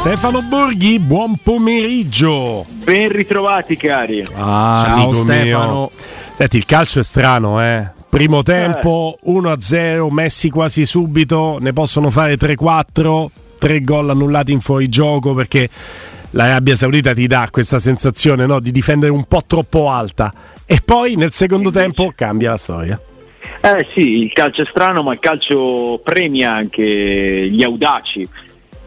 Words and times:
Stefano 0.00 0.42
Borghi, 0.42 1.00
buon 1.00 1.36
pomeriggio. 1.42 2.64
Ben 2.84 3.08
ritrovati 3.10 3.76
cari. 3.76 4.24
Ah, 4.34 4.84
Ciao 4.86 5.12
Stefano. 5.12 5.72
Mio. 5.72 5.90
Senti, 6.34 6.56
il 6.56 6.64
calcio 6.64 7.00
è 7.00 7.02
strano, 7.02 7.60
eh. 7.60 7.90
Primo 8.08 8.42
tempo, 8.42 9.18
eh. 9.20 9.30
1-0, 9.30 10.08
Messi 10.10 10.50
quasi 10.50 10.84
subito, 10.84 11.58
ne 11.60 11.72
possono 11.72 12.10
fare 12.10 12.36
3-4, 12.36 13.26
3 13.58 13.80
gol 13.82 14.10
annullati 14.10 14.52
in 14.52 14.60
fuorigioco 14.60 15.34
perché 15.34 15.68
l'Arabia 16.30 16.76
Saudita 16.76 17.12
ti 17.12 17.26
dà 17.26 17.48
questa 17.50 17.80
sensazione 17.80 18.46
no, 18.46 18.60
di 18.60 18.70
difendere 18.70 19.10
un 19.10 19.24
po' 19.24 19.42
troppo 19.46 19.90
alta 19.90 20.32
e 20.64 20.80
poi 20.82 21.16
nel 21.16 21.32
secondo 21.32 21.70
tempo 21.70 22.12
cambia 22.14 22.50
la 22.50 22.56
storia. 22.56 23.00
Eh 23.60 23.86
sì, 23.92 24.22
il 24.22 24.32
calcio 24.32 24.62
è 24.62 24.66
strano, 24.66 25.02
ma 25.02 25.12
il 25.12 25.18
calcio 25.18 26.00
premia 26.02 26.52
anche 26.54 27.48
gli 27.50 27.62
audaci 27.62 28.28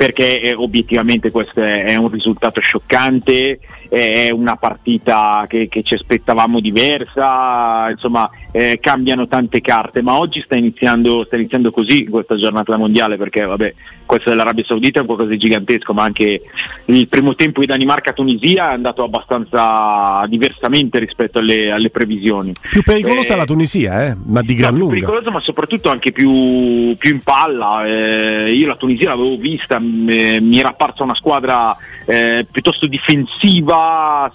perché 0.02 0.42
eh, 0.42 0.56
obiettivamente 0.56 1.30
questo 1.30 1.62
è, 1.62 1.84
è, 1.84 1.96
un 1.96 2.10
risultato 2.10 2.60
scioccante, 2.60 3.60
è 3.92 4.30
una 4.30 4.56
partita 4.56 5.46
che, 5.50 5.68
che 5.68 5.84
ci 5.84 5.96
aspettavamo 5.96 6.62
diversa, 6.62 7.90
insomma 7.90 8.30
eh, 8.54 8.80
cambiano 8.80 9.28
tante 9.28 9.60
carte, 9.60 10.02
ma 10.02 10.18
oggi 10.18 10.42
sta 10.42 10.56
iniziando, 10.56 11.26
sta 11.26 11.36
iniziando 11.36 11.72
così 11.72 12.06
questa 12.06 12.38
giornata 12.38 12.78
mondiale 12.78 13.18
perché 13.18 13.44
vabbè, 13.44 13.74
questa 14.06 14.30
dell'Arabia 14.30 14.64
Saudita 14.66 15.00
è 15.00 15.02
un 15.02 15.08
qualcosa 15.08 15.32
di 15.32 15.38
gigantesco, 15.38 15.94
ma 15.94 16.04
anche 16.04 16.42
il 16.86 17.08
primo 17.10 17.36
tempo 17.36 17.60
di 17.60 17.66
Danimarca-Tunisia 17.66 18.70
è 18.70 18.74
andato 18.74 19.04
abbastanza 19.04 20.26
diversamente 20.28 20.98
rispetto 20.98 21.40
alle, 21.40 21.70
alle 21.72 21.90
previsioni. 21.90 22.54
Più 22.70 22.84
pericolosa 22.84 23.34
eh, 23.34 23.38
la 23.38 23.46
Tunisia, 23.46 24.06
eh? 24.06 24.16
ma 24.24 24.42
di 24.42 24.56
gran 24.56 24.72
no, 24.72 24.80
lunga. 24.80 24.94
Più 24.94 25.02
pericolosa 25.02 25.32
ma 25.32 25.42
soprattutto 25.42 25.90
anche 25.90 26.14
più, 26.14 26.96
più 26.98 27.12
in 27.12 27.20
palla. 27.22 27.86
Eh, 27.86 28.54
io 28.54 28.68
la 28.68 28.78
Tunisia 28.78 29.10
l'avevo 29.10 29.36
vista, 29.36 29.80
mi 29.80 30.58
era 30.58 30.70
apparsa 30.70 31.04
una 31.04 31.16
squadra 31.16 31.76
eh, 32.06 32.46
piuttosto 32.50 32.88
difensiva 32.88 33.81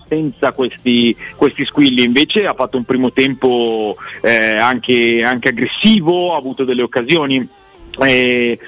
senza 0.06 0.52
questi, 0.52 1.16
questi, 1.36 1.64
squilli, 1.64 2.02
invece 2.02 2.47
ha 2.47 2.55
fatto 2.55 2.77
un 2.77 2.84
primo 2.84 3.12
tempo 3.12 3.97
eh, 4.22 4.56
anche, 4.56 5.22
anche 5.22 5.48
aggressivo, 5.48 6.34
ha 6.34 6.39
avuto 6.39 6.64
delle 6.64 6.83
occasioni. 6.83 7.48
Eh, 7.98 8.58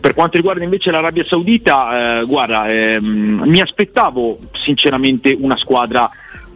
per 0.00 0.14
quanto 0.14 0.38
riguarda 0.38 0.64
invece 0.64 0.90
l'Arabia 0.90 1.24
Saudita, 1.26 2.20
eh, 2.20 2.24
guarda, 2.24 2.68
ehm, 2.68 3.42
mi 3.44 3.60
aspettavo 3.60 4.38
sinceramente 4.52 5.36
una 5.38 5.58
squadra 5.58 6.08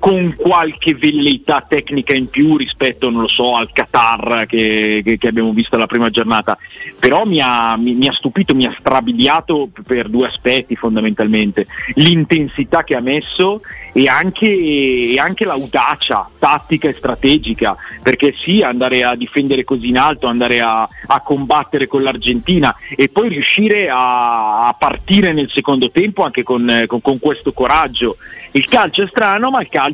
con 0.03 0.34
qualche 0.34 0.95
velleità 0.95 1.64
tecnica 1.64 2.12
in 2.12 2.28
più 2.28 2.56
rispetto, 2.56 3.08
non 3.08 3.20
lo 3.20 3.28
so, 3.28 3.55
al 3.55 3.70
Qatar 3.70 4.47
che, 4.47 5.00
che, 5.05 5.17
che 5.17 5.28
abbiamo 5.28 5.53
visto 5.53 5.77
la 5.77 5.86
prima 5.86 6.11
giornata, 6.11 6.59
però 6.98 7.25
mi 7.25 7.39
ha, 7.41 7.77
mi, 7.77 7.94
mi 7.94 8.09
ha, 8.09 8.12
stupito, 8.12 8.53
mi 8.53 8.67
ha 8.67 8.75
strabiliato 8.77 9.69
per 9.86 10.09
due 10.09 10.27
aspetti 10.27 10.75
fondamentalmente, 10.75 11.69
l'intensità 11.94 12.83
che 12.83 12.97
ha 12.97 13.00
messo 13.00 13.61
e 13.92 14.09
anche, 14.09 14.48
e 14.48 15.19
anche 15.20 15.44
l'audacia 15.44 16.28
tattica 16.37 16.89
e 16.89 16.94
strategica, 16.94 17.77
perché 18.03 18.34
sì, 18.37 18.61
andare 18.62 19.05
a 19.05 19.14
difendere 19.14 19.62
così 19.62 19.91
in 19.91 19.98
alto, 19.98 20.27
andare 20.27 20.61
a, 20.61 20.89
a 21.06 21.20
combattere 21.20 21.87
con 21.87 22.03
l'Argentina 22.03 22.75
e 22.97 23.09
poi 23.09 23.28
riuscire 23.28 23.89
a, 23.89 24.66
a 24.66 24.72
partire 24.72 25.33
nel 25.33 25.48
secondo 25.48 25.92
tempo 25.92 26.25
anche 26.25 26.42
con, 26.42 26.84
con, 26.89 27.00
con, 27.00 27.19
questo 27.20 27.53
coraggio. 27.53 28.16
Il 28.53 28.66
calcio 28.66 29.03
è 29.03 29.06
strano, 29.06 29.50
ma 29.50 29.61
il 29.61 29.69
calcio 29.69 29.91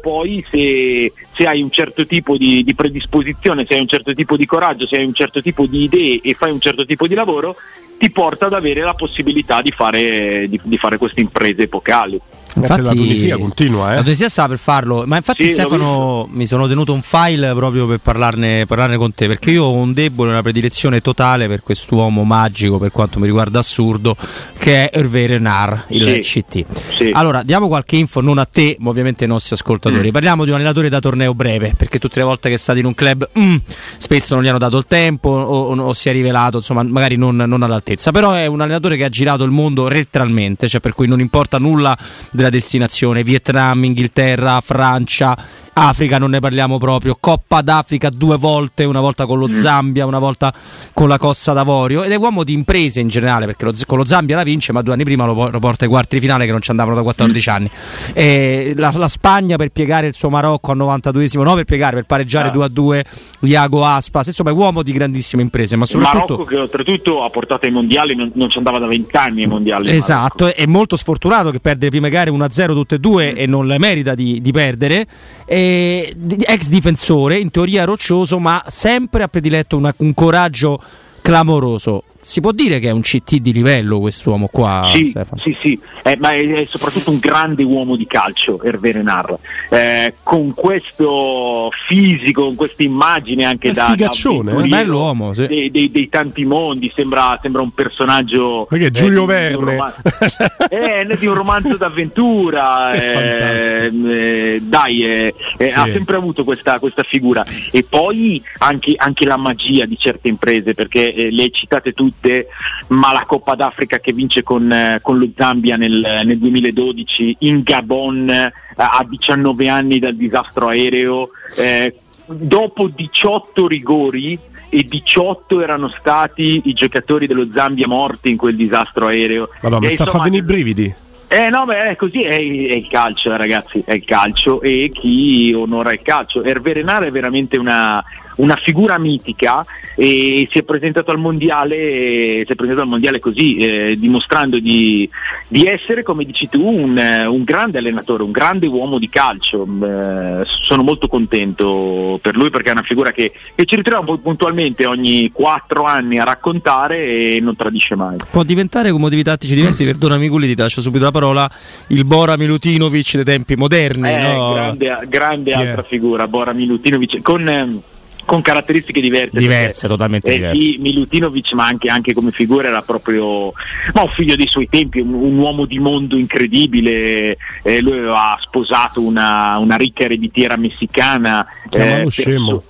poi 0.00 0.44
se, 0.50 1.12
se 1.32 1.46
hai 1.46 1.62
un 1.62 1.70
certo 1.70 2.06
tipo 2.06 2.36
di, 2.36 2.62
di 2.64 2.74
predisposizione, 2.74 3.64
se 3.66 3.74
hai 3.74 3.80
un 3.80 3.88
certo 3.88 4.12
tipo 4.12 4.36
di 4.36 4.46
coraggio, 4.46 4.86
se 4.86 4.96
hai 4.96 5.04
un 5.04 5.14
certo 5.14 5.42
tipo 5.42 5.66
di 5.66 5.84
idee 5.84 6.20
e 6.22 6.34
fai 6.34 6.50
un 6.52 6.60
certo 6.60 6.84
tipo 6.84 7.06
di 7.06 7.14
lavoro, 7.14 7.56
ti 7.98 8.10
porta 8.10 8.46
ad 8.46 8.54
avere 8.54 8.80
la 8.80 8.94
possibilità 8.94 9.60
di 9.60 9.70
fare, 9.70 10.48
di, 10.48 10.58
di 10.62 10.78
fare 10.78 10.96
queste 10.96 11.20
imprese 11.20 11.62
epocali. 11.62 12.18
Infatti, 12.56 12.82
la 12.82 12.90
Tunisia 12.90 13.36
continua, 13.36 13.92
eh? 13.92 13.94
La 13.96 14.02
Tunisia 14.02 14.28
sta 14.28 14.48
per 14.48 14.58
farlo, 14.58 15.04
ma 15.06 15.16
infatti 15.16 15.46
sì, 15.46 15.52
Stefano 15.52 16.28
mi 16.30 16.46
sono 16.46 16.66
tenuto 16.66 16.92
un 16.92 17.02
file 17.02 17.52
proprio 17.54 17.86
per 17.86 17.98
parlarne, 17.98 18.66
parlarne, 18.66 18.96
con 18.96 19.14
te, 19.14 19.26
perché 19.26 19.50
io 19.50 19.64
ho 19.64 19.72
un 19.72 19.92
debole, 19.92 20.30
una 20.30 20.42
predilezione 20.42 21.00
totale 21.00 21.46
per 21.48 21.62
quest'uomo 21.62 22.24
magico, 22.24 22.78
per 22.78 22.90
quanto 22.90 23.18
mi 23.18 23.26
riguarda 23.26 23.58
assurdo, 23.58 24.16
che 24.58 24.88
è 24.88 24.98
Hervé 24.98 25.26
Renard, 25.26 25.84
il 25.88 26.18
sì, 26.22 26.42
CT. 26.42 26.64
Sì. 26.96 27.10
Allora, 27.12 27.42
diamo 27.42 27.68
qualche 27.68 27.96
info, 27.96 28.20
non 28.20 28.38
a 28.38 28.44
te, 28.44 28.76
ma 28.80 28.90
ovviamente 28.90 29.24
ai 29.24 29.30
nostri 29.30 29.54
ascoltatori. 29.54 30.08
Mm. 30.08 30.12
Parliamo 30.12 30.44
di 30.44 30.50
un 30.50 30.56
allenatore 30.56 30.88
da 30.88 31.00
torneo 31.00 31.34
breve, 31.34 31.74
perché 31.76 31.98
tutte 31.98 32.18
le 32.18 32.24
volte 32.24 32.48
che 32.48 32.56
è 32.56 32.58
stato 32.58 32.78
in 32.78 32.86
un 32.86 32.94
club 32.94 33.28
mm, 33.38 33.56
spesso 33.98 34.34
non 34.34 34.42
gli 34.42 34.48
hanno 34.48 34.58
dato 34.58 34.76
il 34.76 34.86
tempo 34.86 35.30
o, 35.30 35.72
o, 35.72 35.80
o 35.80 35.92
si 35.92 36.08
è 36.08 36.12
rivelato, 36.12 36.58
insomma, 36.58 36.82
magari 36.82 37.16
non, 37.16 37.36
non 37.36 37.62
all'altezza. 37.62 38.10
Però 38.10 38.32
è 38.32 38.46
un 38.46 38.60
allenatore 38.60 38.96
che 38.96 39.04
ha 39.04 39.08
girato 39.08 39.44
il 39.44 39.50
mondo 39.50 39.88
letteralmente, 39.88 40.68
cioè 40.68 40.80
per 40.80 40.94
cui 40.94 41.06
non 41.06 41.20
importa 41.20 41.58
nulla 41.58 41.96
della 42.40 42.48
destinazione, 42.48 43.22
Vietnam, 43.22 43.84
Inghilterra, 43.84 44.62
Francia 44.62 45.36
Africa 45.72 46.18
non 46.18 46.30
ne 46.30 46.40
parliamo 46.40 46.78
proprio, 46.78 47.16
Coppa 47.18 47.62
d'Africa 47.62 48.10
due 48.10 48.36
volte, 48.36 48.84
una 48.84 49.00
volta 49.00 49.24
con 49.24 49.38
lo 49.38 49.46
mm. 49.46 49.52
Zambia, 49.52 50.04
una 50.04 50.18
volta 50.18 50.52
con 50.92 51.08
la 51.08 51.16
Costa 51.16 51.52
d'Avorio 51.52 52.02
ed 52.02 52.10
è 52.10 52.16
uomo 52.16 52.42
di 52.42 52.52
imprese 52.52 53.00
in 53.00 53.08
generale 53.08 53.46
perché 53.46 53.64
lo, 53.64 53.72
con 53.86 53.98
lo 53.98 54.04
Zambia 54.04 54.36
la 54.36 54.42
vince 54.42 54.72
ma 54.72 54.82
due 54.82 54.94
anni 54.94 55.04
prima 55.04 55.24
lo, 55.24 55.48
lo 55.48 55.58
porta 55.58 55.84
ai 55.84 55.90
quarti 55.90 56.16
di 56.16 56.20
finale 56.20 56.44
che 56.44 56.50
non 56.50 56.60
ci 56.60 56.70
andavano 56.70 56.96
da 56.96 57.02
14 57.02 57.50
mm. 57.50 57.54
anni. 57.54 58.74
La, 58.74 58.92
la, 58.94 59.08
Spagna 59.08 59.56
per 59.56 59.70
piegare 59.70 60.06
il 60.06 60.14
suo 60.14 60.28
Marocco 60.28 60.72
al 60.72 60.78
92esimo, 60.78 61.42
no 61.42 61.54
per 61.54 61.64
piegare, 61.64 61.96
per 61.96 62.04
pareggiare 62.04 62.48
ah. 62.48 62.52
2 62.52 62.64
a 62.64 62.68
2 62.68 63.04
Iago 63.40 63.84
Aspas, 63.84 64.28
insomma 64.28 64.50
è 64.50 64.52
uomo 64.52 64.82
di 64.82 64.92
grandissime 64.92 65.42
imprese. 65.42 65.76
Ma 65.76 65.86
soprattutto... 65.86 66.18
Marocco 66.32 66.44
che 66.44 66.56
oltretutto 66.56 67.22
ha 67.24 67.30
portato 67.30 67.66
ai 67.66 67.72
mondiali, 67.72 68.14
non, 68.14 68.30
non 68.34 68.50
ci 68.50 68.58
andava 68.58 68.78
da 68.78 68.86
20 68.86 69.16
anni 69.16 69.42
ai 69.42 69.48
mondiali. 69.48 69.90
Esatto, 69.90 70.54
è 70.54 70.66
molto 70.66 70.96
sfortunato 70.96 71.50
che 71.50 71.60
perde 71.60 71.84
le 71.84 71.90
prime 71.90 72.10
gare 72.10 72.29
1-0 72.30 72.66
tutte 72.72 72.94
e 72.96 72.98
due 72.98 73.32
mm. 73.32 73.36
e 73.36 73.46
non 73.46 73.66
le 73.66 73.78
merita 73.78 74.14
di, 74.14 74.40
di 74.40 74.52
perdere. 74.52 75.06
E 75.44 76.14
ex 76.46 76.68
difensore, 76.68 77.38
in 77.38 77.50
teoria 77.50 77.84
roccioso, 77.84 78.38
ma 78.38 78.62
sempre 78.66 79.22
ha 79.22 79.28
prediletto 79.28 79.76
una, 79.76 79.92
un 79.98 80.14
coraggio 80.14 80.80
clamoroso 81.20 82.04
si 82.30 82.40
può 82.40 82.52
dire 82.52 82.78
che 82.78 82.86
è 82.86 82.92
un 82.92 83.00
CT 83.00 83.38
di 83.38 83.52
livello 83.52 83.98
quest'uomo 83.98 84.46
qua, 84.52 84.88
sì, 84.94 85.06
Stefano? 85.06 85.42
Sì, 85.42 85.56
sì, 85.60 85.80
eh, 86.04 86.16
ma 86.20 86.32
è, 86.32 86.46
è, 86.46 86.64
soprattutto 86.64 87.10
un 87.10 87.18
grande 87.18 87.64
uomo 87.64 87.96
di 87.96 88.06
calcio, 88.06 88.62
Hervé 88.62 88.92
Renard. 88.92 89.36
Eh, 89.68 90.14
con 90.22 90.54
questo 90.54 91.70
fisico, 91.88 92.44
con 92.44 92.54
questa 92.54 92.84
immagine 92.84 93.46
anche 93.46 93.72
da, 93.72 93.86
figaccione, 93.86 94.52
da 94.52 94.62
eh? 94.62 94.68
bello 94.68 94.98
uomo, 94.98 95.34
sì. 95.34 95.48
dei, 95.48 95.72
dei, 95.72 95.90
dei, 95.90 96.08
tanti 96.08 96.44
mondi, 96.44 96.92
sembra, 96.94 97.36
sembra 97.42 97.62
un 97.62 97.72
personaggio... 97.72 98.64
Perché 98.70 98.86
eh, 98.86 98.90
Giulio 98.92 99.24
Verne? 99.24 99.92
eh, 100.70 101.16
di 101.18 101.26
un 101.26 101.34
romanzo 101.34 101.76
d'avventura, 101.76 102.92
eh, 102.92 104.60
dai, 104.62 105.32
sì. 105.56 105.64
ha 105.64 105.84
sempre 105.90 106.14
avuto 106.14 106.44
questa, 106.44 106.78
questa, 106.78 107.02
figura. 107.02 107.44
E 107.72 107.82
poi 107.82 108.40
anche, 108.58 108.94
anche 108.96 109.26
la 109.26 109.36
magia 109.36 109.84
di 109.84 109.98
certe 109.98 110.28
imprese, 110.28 110.74
perché 110.74 111.28
le 111.28 111.42
hai 111.42 111.50
citate 111.50 111.92
tutte 111.92 112.18
tutte, 112.20 112.46
ma 112.88 113.12
la 113.12 113.24
Coppa 113.26 113.54
d'Africa 113.54 113.98
che 113.98 114.12
vince 114.12 114.42
con, 114.42 114.70
eh, 114.70 115.00
con 115.02 115.18
lo 115.18 115.28
Zambia 115.34 115.76
nel, 115.76 116.22
nel, 116.24 116.38
2012 116.38 117.36
in 117.40 117.62
Gabon 117.62 118.28
eh, 118.28 118.52
a 118.76 119.04
19 119.08 119.68
anni 119.68 119.98
dal 119.98 120.14
disastro 120.14 120.68
aereo, 120.68 121.30
eh, 121.56 121.94
dopo 122.26 122.88
18 122.94 123.66
rigori 123.66 124.38
e 124.68 124.84
18 124.84 125.60
erano 125.60 125.92
stati 125.98 126.62
i 126.66 126.74
giocatori 126.74 127.26
dello 127.26 127.48
Zambia 127.52 127.88
morti 127.88 128.30
in 128.30 128.36
quel 128.36 128.54
disastro 128.54 129.08
aereo. 129.08 129.48
Madonna, 129.62 129.86
mi 129.86 129.92
sta 129.92 130.06
facendo 130.06 130.36
i 130.36 130.42
brividi. 130.42 130.94
Eh 131.32 131.48
no, 131.48 131.64
beh, 131.64 131.94
così 131.96 132.24
è, 132.24 132.30
è, 132.30 132.40
il 132.40 132.88
calcio, 132.88 133.36
ragazzi, 133.36 133.80
è 133.86 133.94
il 133.94 134.04
calcio 134.04 134.60
e 134.62 134.90
chi 134.92 135.52
onora 135.54 135.92
il 135.92 136.02
calcio. 136.02 136.42
Hervé 136.42 136.72
Renard 136.72 137.06
è 137.06 137.10
veramente 137.12 137.56
una, 137.56 138.02
una 138.36 138.56
figura 138.56 138.98
mitica 138.98 139.64
e 139.96 140.46
si 140.50 140.58
è 140.58 140.62
presentato 140.62 141.10
al 141.10 141.18
mondiale, 141.18 142.44
si 142.46 142.52
è 142.52 142.54
presentato 142.54 142.82
al 142.82 142.88
mondiale 142.88 143.18
così, 143.18 143.56
eh, 143.56 143.96
dimostrando 143.98 144.58
di, 144.58 145.08
di, 145.48 145.66
essere, 145.66 146.02
come 146.02 146.24
dici 146.24 146.48
tu, 146.48 146.66
un, 146.66 146.96
un, 147.26 147.44
grande 147.44 147.78
allenatore, 147.78 148.22
un 148.22 148.30
grande 148.30 148.66
uomo 148.66 148.98
di 148.98 149.08
calcio. 149.08 149.66
Eh, 149.82 150.44
sono 150.46 150.82
molto 150.82 151.08
contento 151.08 152.18
per 152.22 152.36
lui 152.36 152.50
perché 152.50 152.70
è 152.70 152.72
una 152.72 152.82
figura 152.82 153.12
che, 153.12 153.32
che 153.54 153.64
ci 153.64 153.76
ritroviamo 153.76 154.16
puntualmente 154.18 154.86
ogni 154.86 155.30
quattro 155.32 155.84
anni 155.84 156.18
a 156.18 156.24
raccontare 156.24 157.04
e 157.04 157.38
non 157.40 157.56
tradisce 157.56 157.94
mai. 157.94 158.16
Può 158.30 158.42
diventare 158.42 158.90
con 158.90 159.00
motivi 159.00 159.22
tattici 159.22 159.54
diversi, 159.54 159.84
perdonami 159.84 160.28
Gulli, 160.28 160.46
ti 160.46 160.56
lascio 160.56 160.80
subito 160.80 161.04
la 161.04 161.10
parola, 161.10 161.50
il 161.88 162.04
Bora 162.04 162.36
Milutinovic 162.36 163.14
dei 163.16 163.24
tempi 163.24 163.56
moderni. 163.56 164.10
Eh, 164.10 164.34
no? 164.34 164.52
Grande, 164.54 164.98
grande 165.08 165.52
altra 165.52 165.82
figura, 165.82 166.26
Bora 166.26 166.52
Milutinovic, 166.52 167.20
con 167.22 167.48
ehm, 167.48 167.82
con 168.24 168.42
caratteristiche 168.42 169.00
diverse. 169.00 169.38
Diverse, 169.38 169.88
totalmente 169.88 170.30
eh, 170.30 170.34
diverse. 170.34 170.60
Sì, 170.60 170.78
Milutinovic, 170.78 171.52
ma 171.52 171.66
anche, 171.66 171.88
anche, 171.88 172.12
come 172.12 172.30
figura 172.30 172.68
era 172.68 172.82
proprio 172.82 173.52
ma 173.92 174.02
un 174.02 174.08
figlio 174.08 174.36
dei 174.36 174.46
suoi 174.46 174.68
tempi, 174.68 175.00
un, 175.00 175.12
un 175.12 175.36
uomo 175.38 175.64
di 175.64 175.78
mondo 175.78 176.16
incredibile. 176.16 177.36
Eh, 177.62 177.80
lui 177.80 177.98
aveva 177.98 178.36
sposato 178.40 179.00
una, 179.00 179.58
una 179.58 179.76
ricca 179.76 180.04
ereditiera 180.04 180.56
messicana. 180.56 181.46
Chiamalo 181.68 182.06
eh, 182.06 182.10
scemo. 182.10 182.62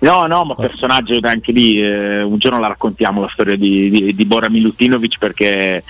No, 0.00 0.26
no, 0.26 0.44
ma 0.44 0.54
personaggio 0.54 1.18
anche 1.22 1.50
lì, 1.50 1.80
eh, 1.80 2.20
un 2.20 2.36
giorno 2.36 2.60
la 2.60 2.66
raccontiamo 2.66 3.22
la 3.22 3.30
storia 3.32 3.56
di, 3.56 3.88
di, 3.88 4.14
di 4.14 4.24
Bora 4.26 4.50
Milutinovic 4.50 5.16
perché 5.18 5.82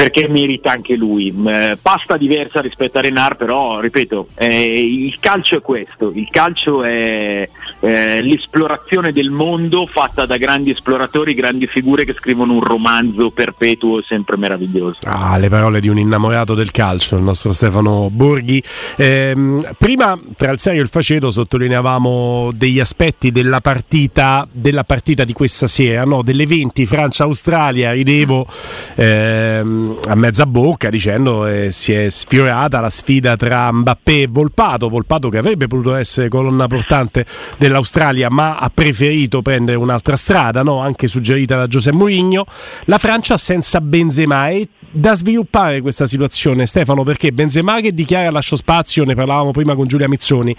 perché 0.00 0.28
merita 0.28 0.70
anche 0.70 0.96
lui. 0.96 1.34
Eh, 1.46 1.76
pasta 1.80 2.16
diversa 2.16 2.62
rispetto 2.62 2.96
a 2.96 3.02
Renar, 3.02 3.36
però 3.36 3.80
ripeto, 3.80 4.28
eh, 4.34 4.82
il 4.82 5.18
calcio 5.20 5.56
è 5.56 5.60
questo, 5.60 6.10
il 6.14 6.28
calcio 6.30 6.82
è 6.82 7.46
eh, 7.80 8.22
l'esplorazione 8.22 9.12
del 9.12 9.28
mondo 9.28 9.84
fatta 9.84 10.24
da 10.24 10.38
grandi 10.38 10.70
esploratori, 10.70 11.34
grandi 11.34 11.66
figure 11.66 12.06
che 12.06 12.14
scrivono 12.14 12.54
un 12.54 12.60
romanzo 12.60 13.30
perpetuo 13.30 13.98
e 13.98 14.04
sempre 14.06 14.38
meraviglioso. 14.38 15.00
Ah, 15.04 15.36
le 15.36 15.50
parole 15.50 15.80
di 15.80 15.88
un 15.88 15.98
innamorato 15.98 16.54
del 16.54 16.70
calcio, 16.70 17.16
il 17.16 17.22
nostro 17.22 17.52
Stefano 17.52 18.08
Borghi. 18.10 18.62
Ehm, 18.96 19.74
prima 19.76 20.18
tra 20.34 20.50
il 20.50 20.58
serio 20.58 20.80
e 20.80 20.84
il 20.84 20.88
faceto 20.88 21.30
sottolineavamo 21.30 22.52
degli 22.54 22.80
aspetti 22.80 23.30
della 23.30 23.60
partita, 23.60 24.48
della 24.50 24.84
partita 24.84 25.24
di 25.24 25.34
questa 25.34 25.66
sera, 25.66 26.04
no? 26.04 26.22
delle 26.22 26.46
20 26.46 26.86
Francia-Australia, 26.86 27.92
ridevo 27.92 28.46
ehm, 28.94 29.89
a 30.08 30.14
mezza 30.14 30.46
bocca 30.46 30.90
dicendo 30.90 31.46
eh, 31.46 31.70
si 31.70 31.92
è 31.92 32.08
sfiorata 32.08 32.80
la 32.80 32.90
sfida 32.90 33.36
tra 33.36 33.72
Mbappé 33.72 34.22
e 34.22 34.26
Volpato, 34.30 34.88
Volpato 34.88 35.28
che 35.28 35.38
avrebbe 35.38 35.66
potuto 35.66 35.94
essere 35.94 36.28
colonna 36.28 36.66
portante 36.66 37.24
dell'Australia 37.58 38.30
ma 38.30 38.56
ha 38.56 38.70
preferito 38.72 39.42
prendere 39.42 39.76
un'altra 39.76 40.16
strada, 40.16 40.62
no? 40.62 40.80
anche 40.80 41.08
suggerita 41.08 41.56
da 41.56 41.66
Giuseppe 41.66 41.96
Mourinho, 41.96 42.44
la 42.84 42.98
Francia 42.98 43.36
senza 43.36 43.80
Benzema 43.80 44.48
e 44.48 44.68
da 44.92 45.14
sviluppare 45.14 45.80
questa 45.80 46.06
situazione 46.06 46.66
Stefano 46.66 47.04
perché 47.04 47.32
Benzema 47.32 47.80
che 47.80 47.92
dichiara 47.92 48.30
lascio 48.30 48.56
spazio, 48.56 49.04
ne 49.04 49.14
parlavamo 49.14 49.52
prima 49.52 49.74
con 49.74 49.86
Giulia 49.86 50.08
Mizzoni, 50.08 50.54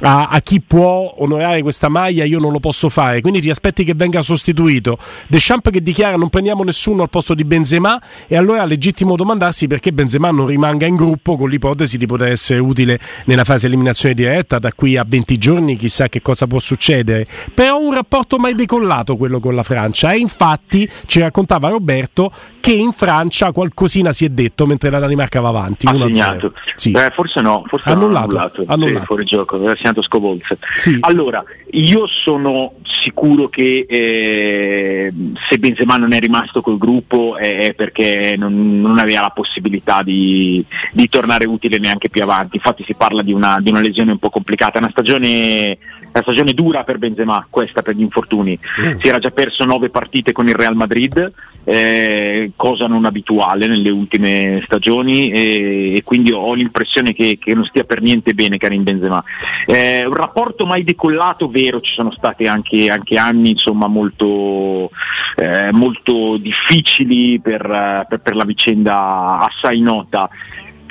a, 0.00 0.28
a, 0.28 0.40
chi 0.40 0.62
può 0.62 1.14
onorare 1.18 1.60
questa 1.62 1.88
maglia 1.88 2.24
io 2.24 2.38
non 2.38 2.52
lo 2.52 2.60
posso 2.60 2.88
fare, 2.88 3.20
quindi 3.20 3.40
ti 3.40 3.50
aspetti 3.50 3.84
che 3.84 3.94
venga 3.94 4.22
sostituito, 4.22 4.96
Deschamps 5.28 5.70
che 5.70 5.82
dichiara 5.82 6.16
non 6.16 6.30
prendiamo 6.30 6.62
nessuno 6.62 7.02
al 7.02 7.10
posto 7.10 7.34
di 7.34 7.44
Benzema 7.44 8.00
e 8.26 8.36
allora 8.36 8.62
è 8.62 8.66
legittimo 8.66 9.16
domandarsi 9.16 9.66
perché 9.66 9.92
Benzema 9.92 10.30
non 10.30 10.46
rimanga 10.46 10.86
in 10.86 10.96
gruppo 10.96 11.36
con 11.36 11.50
l'ipotesi 11.50 11.98
di 11.98 12.06
poter 12.06 12.30
essere 12.32 12.60
utile 12.60 12.98
nella 13.26 13.44
fase 13.44 13.66
eliminazione 13.66 14.14
diretta 14.14 14.58
da 14.58 14.72
qui 14.72 14.96
a 14.96 15.04
20 15.06 15.36
giorni 15.36 15.76
chissà 15.76 16.08
che 16.08 16.22
cosa 16.22 16.46
può 16.46 16.58
succedere, 16.58 17.26
però 17.52 17.78
un 17.78 17.92
rapporto 17.92 18.38
mai 18.38 18.54
decollato 18.54 19.16
quello 19.16 19.40
con 19.40 19.54
la 19.54 19.62
Francia 19.62 20.12
e 20.12 20.18
infatti 20.18 20.88
ci 21.04 21.20
raccontava 21.20 21.68
Roberto 21.68 22.32
che 22.60 22.72
in 22.72 22.92
Francia 22.92 23.52
qualcosina 23.74 24.12
si 24.12 24.24
è 24.24 24.28
detto 24.28 24.66
mentre 24.66 24.88
la 24.88 25.00
Danimarca 25.00 25.40
va 25.40 25.48
avanti. 25.48 25.86
Ha 25.86 25.92
segnato. 25.92 26.54
Sì. 26.74 26.92
Eh, 26.92 27.10
forse 27.12 27.40
no, 27.40 27.64
forse 27.66 27.90
annullato. 27.90 28.36
annullato. 28.36 28.64
annullato. 28.66 28.98
Sì, 29.00 29.04
fuori 29.04 29.24
gioco, 29.24 29.56
aveva 29.56 29.74
segnato 29.74 30.00
Scovolse. 30.00 30.58
Sì. 30.76 30.96
Allora, 31.00 31.42
io 31.72 32.06
sono 32.06 32.74
sicuro 32.82 33.48
che 33.48 33.84
eh, 33.88 35.12
se 35.48 35.58
Benzema 35.58 35.96
non 35.96 36.12
è 36.12 36.20
rimasto 36.20 36.60
col 36.60 36.78
gruppo 36.78 37.36
è 37.36 37.74
perché 37.74 38.36
non, 38.38 38.80
non 38.80 38.98
aveva 38.98 39.22
la 39.22 39.30
possibilità 39.30 40.02
di, 40.02 40.64
di, 40.92 41.08
tornare 41.08 41.46
utile 41.46 41.78
neanche 41.78 42.08
più 42.08 42.22
avanti. 42.22 42.56
Infatti 42.56 42.84
si 42.84 42.94
parla 42.94 43.22
di 43.22 43.32
una, 43.32 43.58
di 43.60 43.70
una 43.70 43.80
lesione 43.80 44.12
un 44.12 44.18
po' 44.18 44.30
complicata, 44.30 44.78
è 44.78 44.82
una 44.82 44.90
stagione 44.90 45.76
una 46.14 46.22
stagione 46.22 46.54
dura 46.54 46.84
per 46.84 46.98
Benzema, 46.98 47.44
questa 47.50 47.82
per 47.82 47.96
gli 47.96 48.00
infortuni. 48.00 48.56
Mm. 48.82 48.98
Si 48.98 49.08
era 49.08 49.18
già 49.18 49.30
perso 49.30 49.64
nove 49.64 49.90
partite 49.90 50.30
con 50.30 50.46
il 50.48 50.54
Real 50.54 50.76
Madrid, 50.76 51.32
eh, 51.64 52.52
cosa 52.54 52.86
non 52.86 53.04
abituale 53.04 53.66
nelle 53.66 53.90
ultime 53.90 54.60
stagioni 54.62 55.30
e, 55.30 55.94
e 55.96 56.02
quindi 56.04 56.30
ho 56.30 56.54
l'impressione 56.54 57.12
che, 57.12 57.36
che, 57.40 57.54
non 57.54 57.64
stia 57.64 57.82
per 57.82 58.00
niente 58.00 58.32
bene 58.32 58.58
Karim 58.58 58.84
Benzema. 58.84 59.22
Eh, 59.66 60.04
un 60.06 60.14
rapporto 60.14 60.66
mai 60.66 60.84
decollato, 60.84 61.48
vero, 61.48 61.80
ci 61.80 61.92
sono 61.92 62.12
stati 62.12 62.46
anche, 62.46 62.88
anche 62.90 63.16
anni 63.16 63.50
insomma, 63.50 63.88
molto, 63.88 64.90
eh, 65.34 65.72
molto 65.72 66.36
difficili 66.36 67.40
per, 67.40 68.06
per, 68.08 68.20
per 68.20 68.36
la 68.36 68.44
vicenda 68.44 69.40
assai 69.40 69.80
nota 69.80 70.28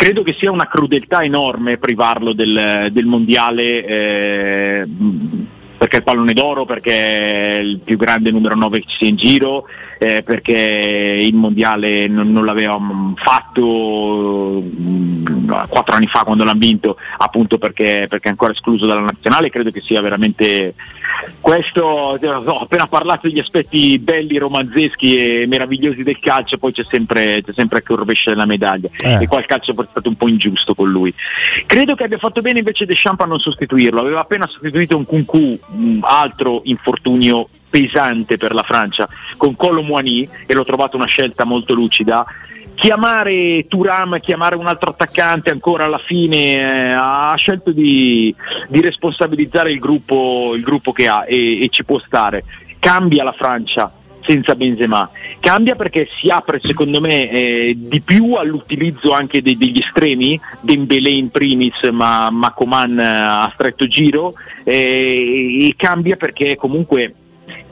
credo 0.03 0.21
che 0.21 0.33
sia 0.33 0.51
una 0.51 0.67
crudeltà 0.67 1.23
enorme 1.23 1.77
privarlo 1.77 2.33
del, 2.33 2.89
del 2.91 3.05
mondiale 3.05 3.85
eh, 3.85 4.87
perché 5.77 5.95
il 5.95 6.03
pallone 6.03 6.33
d'oro, 6.33 6.65
perché 6.65 6.91
è 6.91 7.59
il 7.59 7.79
più 7.81 7.95
grande 7.95 8.29
numero 8.29 8.53
9 8.55 8.79
che 8.79 8.85
ci 8.85 8.97
sia 8.97 9.07
in 9.07 9.15
giro, 9.15 9.65
eh, 10.03 10.21
perché 10.21 10.53
il 10.53 11.33
mondiale 11.33 12.07
non, 12.07 12.31
non 12.31 12.43
l'aveva 12.43 12.77
fatto 13.15 14.61
mh, 14.61 15.23
mm, 15.29 15.51
quattro 15.69 15.95
anni 15.95 16.07
fa 16.07 16.23
quando 16.23 16.43
l'ha 16.43 16.53
vinto, 16.55 16.97
appunto 17.17 17.57
perché, 17.57 18.07
perché, 18.09 18.27
è 18.27 18.31
ancora 18.31 18.51
escluso 18.51 18.85
dalla 18.85 18.99
nazionale, 18.99 19.49
credo 19.49 19.71
che 19.71 19.79
sia 19.79 20.01
veramente 20.01 20.73
questo, 21.39 21.83
ho 21.83 22.59
appena 22.59 22.85
parlato 22.87 23.27
degli 23.27 23.39
aspetti 23.39 23.97
belli, 23.97 24.37
romanzeschi 24.37 25.15
e 25.15 25.47
meravigliosi 25.47 26.03
del 26.03 26.19
calcio, 26.19 26.57
poi 26.57 26.73
c'è 26.73 26.83
sempre, 26.83 27.41
c'è 27.41 27.53
sempre 27.53 27.77
anche 27.77 27.91
un 27.93 27.99
rovescio 27.99 28.29
della 28.29 28.45
medaglia 28.45 28.89
eh. 28.97 29.19
e 29.21 29.27
qua 29.27 29.39
il 29.39 29.45
calcio 29.45 29.71
è 29.71 29.85
stato 29.89 30.09
un 30.09 30.15
po' 30.15 30.27
ingiusto 30.27 30.75
con 30.75 30.89
lui. 30.89 31.13
Credo 31.65 31.95
che 31.95 32.03
abbia 32.03 32.17
fatto 32.17 32.41
bene 32.41 32.59
invece 32.59 32.85
Deschamps 32.85 33.23
a 33.23 33.27
non 33.27 33.39
sostituirlo, 33.39 34.01
aveva 34.01 34.19
appena 34.19 34.47
sostituito 34.47 34.97
un 34.97 35.05
Kunku, 35.05 35.59
un 35.71 35.99
altro 36.01 36.61
infortunio 36.65 37.47
pesante 37.73 38.37
per 38.37 38.53
la 38.53 38.61
Francia, 38.61 39.07
con 39.35 39.55
Colo 39.55 39.81
Moani 39.81 40.29
e 40.45 40.53
l'ho 40.53 40.63
trovato 40.63 40.95
una 40.95 41.07
scelta 41.07 41.43
molto 41.43 41.73
lucida 41.73 42.23
chiamare 42.75 43.67
Turam, 43.67 44.19
chiamare 44.19 44.55
un 44.55 44.67
altro 44.67 44.91
attaccante 44.91 45.51
ancora 45.51 45.85
alla 45.85 45.99
fine, 45.99 46.55
eh, 46.55 46.95
ha 46.97 47.33
scelto 47.37 47.71
di, 47.71 48.33
di 48.67 48.81
responsabilizzare 48.81 49.71
il 49.71 49.79
gruppo, 49.79 50.53
il 50.55 50.63
gruppo, 50.63 50.91
che 50.91 51.07
ha 51.07 51.23
e, 51.25 51.63
e 51.63 51.69
ci 51.69 51.83
può 51.83 51.99
stare. 51.99 52.43
Cambia 52.79 53.23
la 53.23 53.31
Francia 53.31 53.91
senza 54.25 54.55
Benzema. 54.55 55.09
Cambia 55.39 55.75
perché 55.75 56.07
si 56.19 56.29
apre 56.29 56.59
secondo 56.61 56.99
me 56.99 57.29
eh, 57.29 57.73
di 57.77 58.01
più 58.01 58.33
all'utilizzo 58.33 59.11
anche 59.11 59.41
de- 59.41 59.57
degli 59.57 59.79
estremi, 59.79 60.39
Dembélé 60.61 61.09
in 61.09 61.29
primis 61.29 61.81
ma, 61.91 62.29
ma 62.31 62.51
Coman 62.51 62.97
a 62.99 63.51
stretto 63.53 63.85
giro 63.85 64.33
eh, 64.63 65.67
e 65.67 65.73
cambia 65.75 66.15
perché 66.15 66.55
comunque 66.55 67.13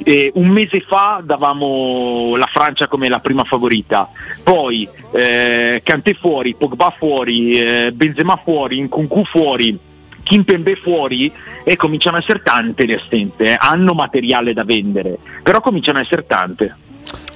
eh, 0.03 0.31
un 0.35 0.47
mese 0.50 0.81
fa 0.81 1.21
davamo 1.23 2.35
la 2.35 2.47
Francia 2.51 2.88
come 2.88 3.09
la 3.09 3.19
prima 3.19 3.44
favorita, 3.44 4.09
poi 4.44 4.88
eh, 5.12 5.81
Kanté 5.83 6.13
fuori, 6.13 6.56
Pogba 6.56 6.94
fuori, 6.97 7.59
eh, 7.59 7.91
Benzema 7.91 8.38
fuori, 8.38 8.81
Nkunku 8.81 9.25
fuori, 9.25 9.77
Kimpembe 10.23 10.75
fuori 10.75 11.31
e 11.63 11.75
cominciano 11.75 12.18
a 12.18 12.19
essere 12.19 12.41
tante 12.41 12.85
le 12.85 12.95
assenze, 12.95 13.44
eh. 13.44 13.56
hanno 13.57 13.94
materiale 13.94 14.53
da 14.53 14.63
vendere, 14.63 15.18
però 15.44 15.62
cominciano 15.62 16.00
a 16.00 16.01
essere 16.01 16.25
tante. 16.25 16.75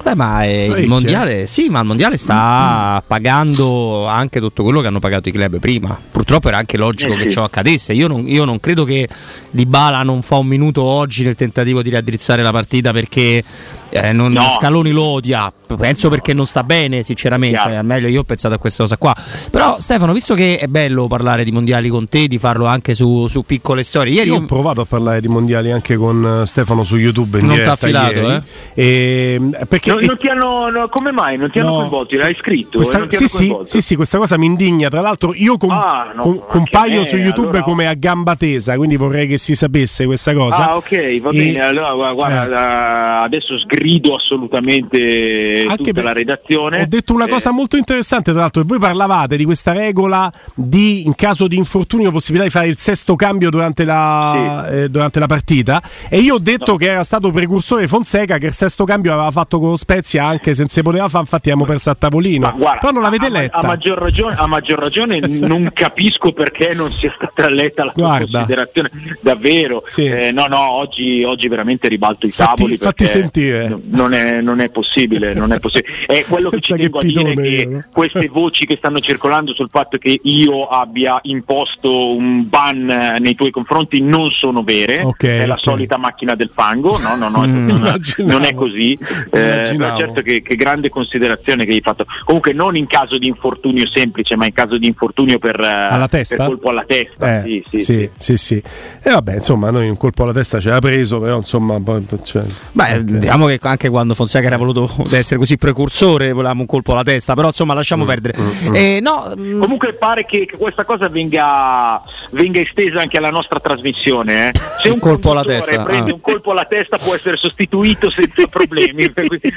Beh, 0.05 0.13
ma 0.13 0.45
il 0.45 0.85
mondiale, 0.85 1.47
sì, 1.47 1.67
ma 1.67 1.79
il 1.79 1.87
mondiale 1.87 2.15
sta 2.17 3.03
pagando 3.07 4.05
anche 4.05 4.39
tutto 4.39 4.61
quello 4.61 4.79
che 4.79 4.85
hanno 4.85 4.99
pagato 4.99 5.29
i 5.29 5.31
club 5.31 5.57
prima. 5.57 5.99
Purtroppo 6.11 6.47
era 6.47 6.57
anche 6.57 6.77
logico 6.77 7.13
eh, 7.13 7.17
che 7.17 7.23
sì. 7.23 7.31
ciò 7.31 7.43
accadesse. 7.43 7.91
Io 7.93 8.07
non, 8.07 8.27
io 8.27 8.45
non 8.45 8.59
credo 8.59 8.83
che 8.83 9.09
Di 9.49 9.65
Bala 9.65 10.03
non 10.03 10.21
fa 10.21 10.35
un 10.35 10.45
minuto 10.45 10.83
oggi 10.83 11.23
nel 11.23 11.33
tentativo 11.33 11.81
di 11.81 11.89
raddrizzare 11.89 12.43
la 12.43 12.51
partita 12.51 12.91
perché 12.91 13.43
eh, 13.89 14.11
non, 14.11 14.31
no. 14.33 14.55
Scaloni 14.59 14.91
lo 14.91 15.03
odia. 15.03 15.51
Penso 15.77 16.07
no. 16.07 16.13
perché 16.13 16.33
non 16.33 16.45
sta 16.45 16.63
bene, 16.63 17.01
sinceramente. 17.01 17.57
Yeah. 17.67 17.81
Meglio 17.81 18.07
io 18.07 18.21
ho 18.21 18.23
pensato 18.23 18.53
a 18.53 18.57
questa 18.57 18.83
cosa 18.83 18.97
qua. 18.97 19.15
Però, 19.49 19.77
Stefano, 19.79 20.13
visto 20.13 20.35
che 20.35 20.57
è 20.57 20.67
bello 20.67 21.07
parlare 21.07 21.43
di 21.43 21.51
mondiali 21.51 21.89
con 21.89 22.07
te, 22.07 22.27
di 22.27 22.37
farlo 22.37 22.65
anche 22.65 22.93
su, 22.93 23.27
su 23.27 23.43
piccole 23.43 23.81
storie. 23.83 24.13
Ieri 24.13 24.29
io 24.29 24.35
ho 24.35 24.45
provato 24.45 24.81
a 24.81 24.85
parlare 24.85 25.21
di 25.21 25.27
mondiali 25.27 25.71
anche 25.71 25.95
con 25.95 26.41
eh, 26.41 26.45
Stefano 26.45 26.83
su 26.83 26.97
YouTube. 26.97 27.39
In 27.39 27.47
non 27.47 27.55
ti 27.55 27.61
ha 27.61 27.75
filato, 27.75 28.31
eh? 28.31 28.41
E, 28.75 29.41
perché, 29.67 29.94
non, 29.95 30.05
non 30.05 30.17
ti 30.17 30.27
hanno, 30.27 30.69
no, 30.69 30.87
come 30.89 31.11
mai 31.11 31.37
non 31.37 31.49
ti 31.49 31.59
hanno 31.59 31.75
coinvolti? 31.75 32.15
L'hai 32.15 32.35
scritto? 32.39 32.77
Questa, 32.77 33.05
sì, 33.09 33.27
sì, 33.27 33.55
sì, 33.63 33.81
sì, 33.81 33.95
questa 33.95 34.17
cosa 34.17 34.37
mi 34.37 34.45
indigna. 34.45 34.89
Tra 34.89 35.01
l'altro, 35.01 35.33
io 35.33 35.57
com, 35.57 35.71
ah, 35.71 36.11
no, 36.15 36.21
com, 36.21 36.45
compaio 36.47 37.01
me, 37.01 37.05
su 37.05 37.17
YouTube 37.17 37.49
allora... 37.49 37.63
come 37.63 37.87
a 37.87 37.93
gamba 37.93 38.35
tesa, 38.35 38.75
quindi 38.75 38.95
vorrei 38.95 39.27
che 39.27 39.37
si 39.37 39.55
sapesse 39.55 40.05
questa 40.05 40.33
cosa. 40.33 40.69
Ah, 40.69 40.75
ok, 40.77 41.21
va 41.21 41.29
e, 41.29 41.37
bene. 41.37 41.59
Allora, 41.59 42.13
guarda, 42.13 43.21
eh. 43.21 43.25
adesso 43.25 43.57
sgrido 43.57 44.15
assolutamente 44.15 45.65
anche 45.67 45.83
tutta 45.83 46.01
la 46.01 46.13
redazione. 46.13 46.81
Ho 46.81 46.87
detto 46.87 47.13
una 47.13 47.25
eh. 47.25 47.29
cosa 47.29 47.51
molto 47.51 47.77
interessante, 47.77 48.31
tra 48.31 48.41
l'altro, 48.41 48.61
e 48.61 48.65
voi 48.65 48.79
parlavate 48.79 49.37
di 49.37 49.45
questa 49.45 49.71
regola 49.71 50.31
di, 50.53 51.05
in 51.05 51.15
caso 51.15 51.47
di 51.47 51.57
infortunio, 51.57 52.11
possibilità 52.11 52.47
di 52.47 52.51
fare 52.51 52.67
il 52.67 52.77
sesto 52.77 53.15
cambio 53.15 53.49
durante 53.49 53.85
la, 53.85 54.65
sì. 54.67 54.75
eh, 54.75 54.89
durante 54.89 55.19
la 55.19 55.27
partita. 55.27 55.81
E 56.09 56.19
io 56.19 56.35
ho 56.35 56.39
detto 56.39 56.71
no. 56.71 56.77
che 56.77 56.89
era 56.89 57.03
stato 57.03 57.31
precursore 57.31 57.87
Fonseca 57.87 58.37
che 58.37 58.47
il 58.47 58.53
sesto 58.53 58.83
cambio 58.85 59.13
aveva 59.13 59.31
fatto 59.31 59.59
con 59.59 59.69
lo 59.69 59.77
Spezia 59.85 60.25
anche 60.25 60.55
se 60.55 60.61
non 60.61 60.69
si 60.69 60.81
poteva 60.81 61.07
fare, 61.09 61.25
infatti 61.25 61.51
abbiamo 61.51 61.63
perso 61.63 61.91
a 61.91 61.95
tavolino. 61.95 62.51
Guarda, 62.57 62.79
Però 62.79 62.91
non 62.91 63.03
l'avete 63.03 63.29
letta. 63.29 63.59
A, 63.59 63.67
maggior 63.67 63.99
ragione, 63.99 64.35
a 64.35 64.47
maggior 64.47 64.79
ragione 64.79 65.19
non 65.41 65.69
capisco 65.71 66.31
perché 66.31 66.73
non 66.73 66.89
sia 66.89 67.13
stata 67.15 67.47
letta 67.49 67.85
la 67.85 67.91
tua 67.91 68.17
considerazione. 68.17 68.89
Davvero. 69.21 69.83
Sì. 69.85 70.05
Eh, 70.05 70.31
no, 70.31 70.47
no, 70.47 70.71
oggi, 70.71 71.23
oggi, 71.23 71.47
veramente 71.47 71.87
ribalto 71.87 72.25
i 72.25 72.31
fatti, 72.31 72.55
tavoli. 72.63 72.77
Fatti 72.77 73.05
sentire. 73.05 73.77
Non 73.89 74.13
è, 74.13 74.41
non 74.41 74.59
è, 74.59 74.69
possibile, 74.69 75.35
non 75.35 75.53
è 75.53 75.59
possibile. 75.59 75.93
È 76.15 76.25
quello 76.27 76.49
che 76.49 76.61
ci 76.61 76.73
tengo 76.73 76.97
a 76.97 77.03
dire 77.03 77.35
che 77.35 77.83
queste 77.91 78.27
voci 78.27 78.65
che 78.65 78.77
stanno 78.77 78.99
circolando 78.99 79.53
sul 79.53 79.69
fatto 79.69 79.99
che 79.99 80.19
io 80.23 80.67
abbia 80.67 81.19
imposto 81.23 82.15
un 82.15 82.49
ban 82.49 83.17
nei 83.19 83.35
tuoi 83.35 83.51
confronti 83.51 84.01
non 84.01 84.31
sono 84.31 84.63
vere. 84.63 85.01
Okay, 85.03 85.29
è 85.29 85.35
okay. 85.35 85.47
la 85.47 85.57
solita 85.59 85.99
macchina 85.99 86.33
del 86.33 86.49
fango. 86.51 86.97
No, 86.97 87.15
no, 87.17 87.29
no, 87.29 87.45
non, 87.45 87.99
non 88.17 88.43
è 88.43 88.55
così. 88.55 88.97
Eh, 89.31 89.73
però 89.77 89.97
certo 89.97 90.21
che, 90.21 90.41
che, 90.41 90.55
grande 90.55 90.89
considerazione 90.89 91.65
che 91.65 91.73
hai 91.73 91.81
fatto. 91.81 92.05
Comunque 92.23 92.53
non 92.53 92.75
in 92.75 92.87
caso 92.87 93.17
di 93.17 93.27
infortunio 93.27 93.87
semplice, 93.87 94.35
ma 94.35 94.45
in 94.45 94.53
caso 94.53 94.77
di 94.77 94.87
infortunio 94.87 95.37
per, 95.37 95.59
alla 95.59 96.07
testa? 96.07 96.35
per 96.35 96.45
colpo 96.47 96.69
alla 96.69 96.85
testa. 96.85 97.43
Eh, 97.43 97.43
sì, 97.43 97.63
sì, 97.69 97.79
sì, 97.79 98.09
sì, 98.15 98.37
sì. 98.37 98.63
E 99.01 99.11
vabbè, 99.11 99.35
insomma, 99.35 99.69
noi 99.69 99.89
un 99.89 99.97
colpo 99.97 100.23
alla 100.23 100.33
testa 100.33 100.59
ce 100.59 100.69
l'ha 100.69 100.79
preso, 100.79 101.19
però 101.19 101.37
insomma... 101.37 101.81
Cioè, 102.23 102.43
Beh, 102.71 102.83
okay. 102.83 103.03
diciamo 103.03 103.45
che 103.47 103.59
anche 103.61 103.89
quando 103.89 104.13
Fonseca 104.13 104.47
era 104.47 104.57
voluto 104.57 104.89
essere 105.11 105.37
così 105.37 105.57
precursore, 105.57 106.31
volevamo 106.31 106.61
un 106.61 106.67
colpo 106.67 106.91
alla 106.93 107.03
testa, 107.03 107.33
però 107.33 107.47
insomma 107.47 107.73
lasciamo 107.73 108.03
mm, 108.03 108.07
perdere. 108.07 108.37
Mm, 108.39 108.67
mm. 108.67 108.75
Eh, 108.75 108.99
no, 109.01 109.33
mm, 109.37 109.59
Comunque 109.59 109.93
pare 109.93 110.25
che, 110.25 110.45
che 110.45 110.57
questa 110.57 110.83
cosa 110.83 111.07
venga, 111.09 112.01
venga, 112.31 112.59
estesa 112.59 113.01
anche 113.01 113.17
alla 113.17 113.29
nostra 113.29 113.59
trasmissione. 113.59 114.49
Eh. 114.49 114.51
Se 114.81 114.89
un 114.89 114.99
colpo 114.99 115.31
alla 115.31 115.43
testa 115.43 115.83
prende 115.83 116.11
ah. 116.11 116.13
un 116.13 116.21
colpo 116.21 116.51
alla 116.51 116.65
testa 116.65 116.97
può 116.97 117.13
essere 117.15 117.37
sostituito 117.37 118.09
senza 118.09 118.47
problemi. 118.47 119.11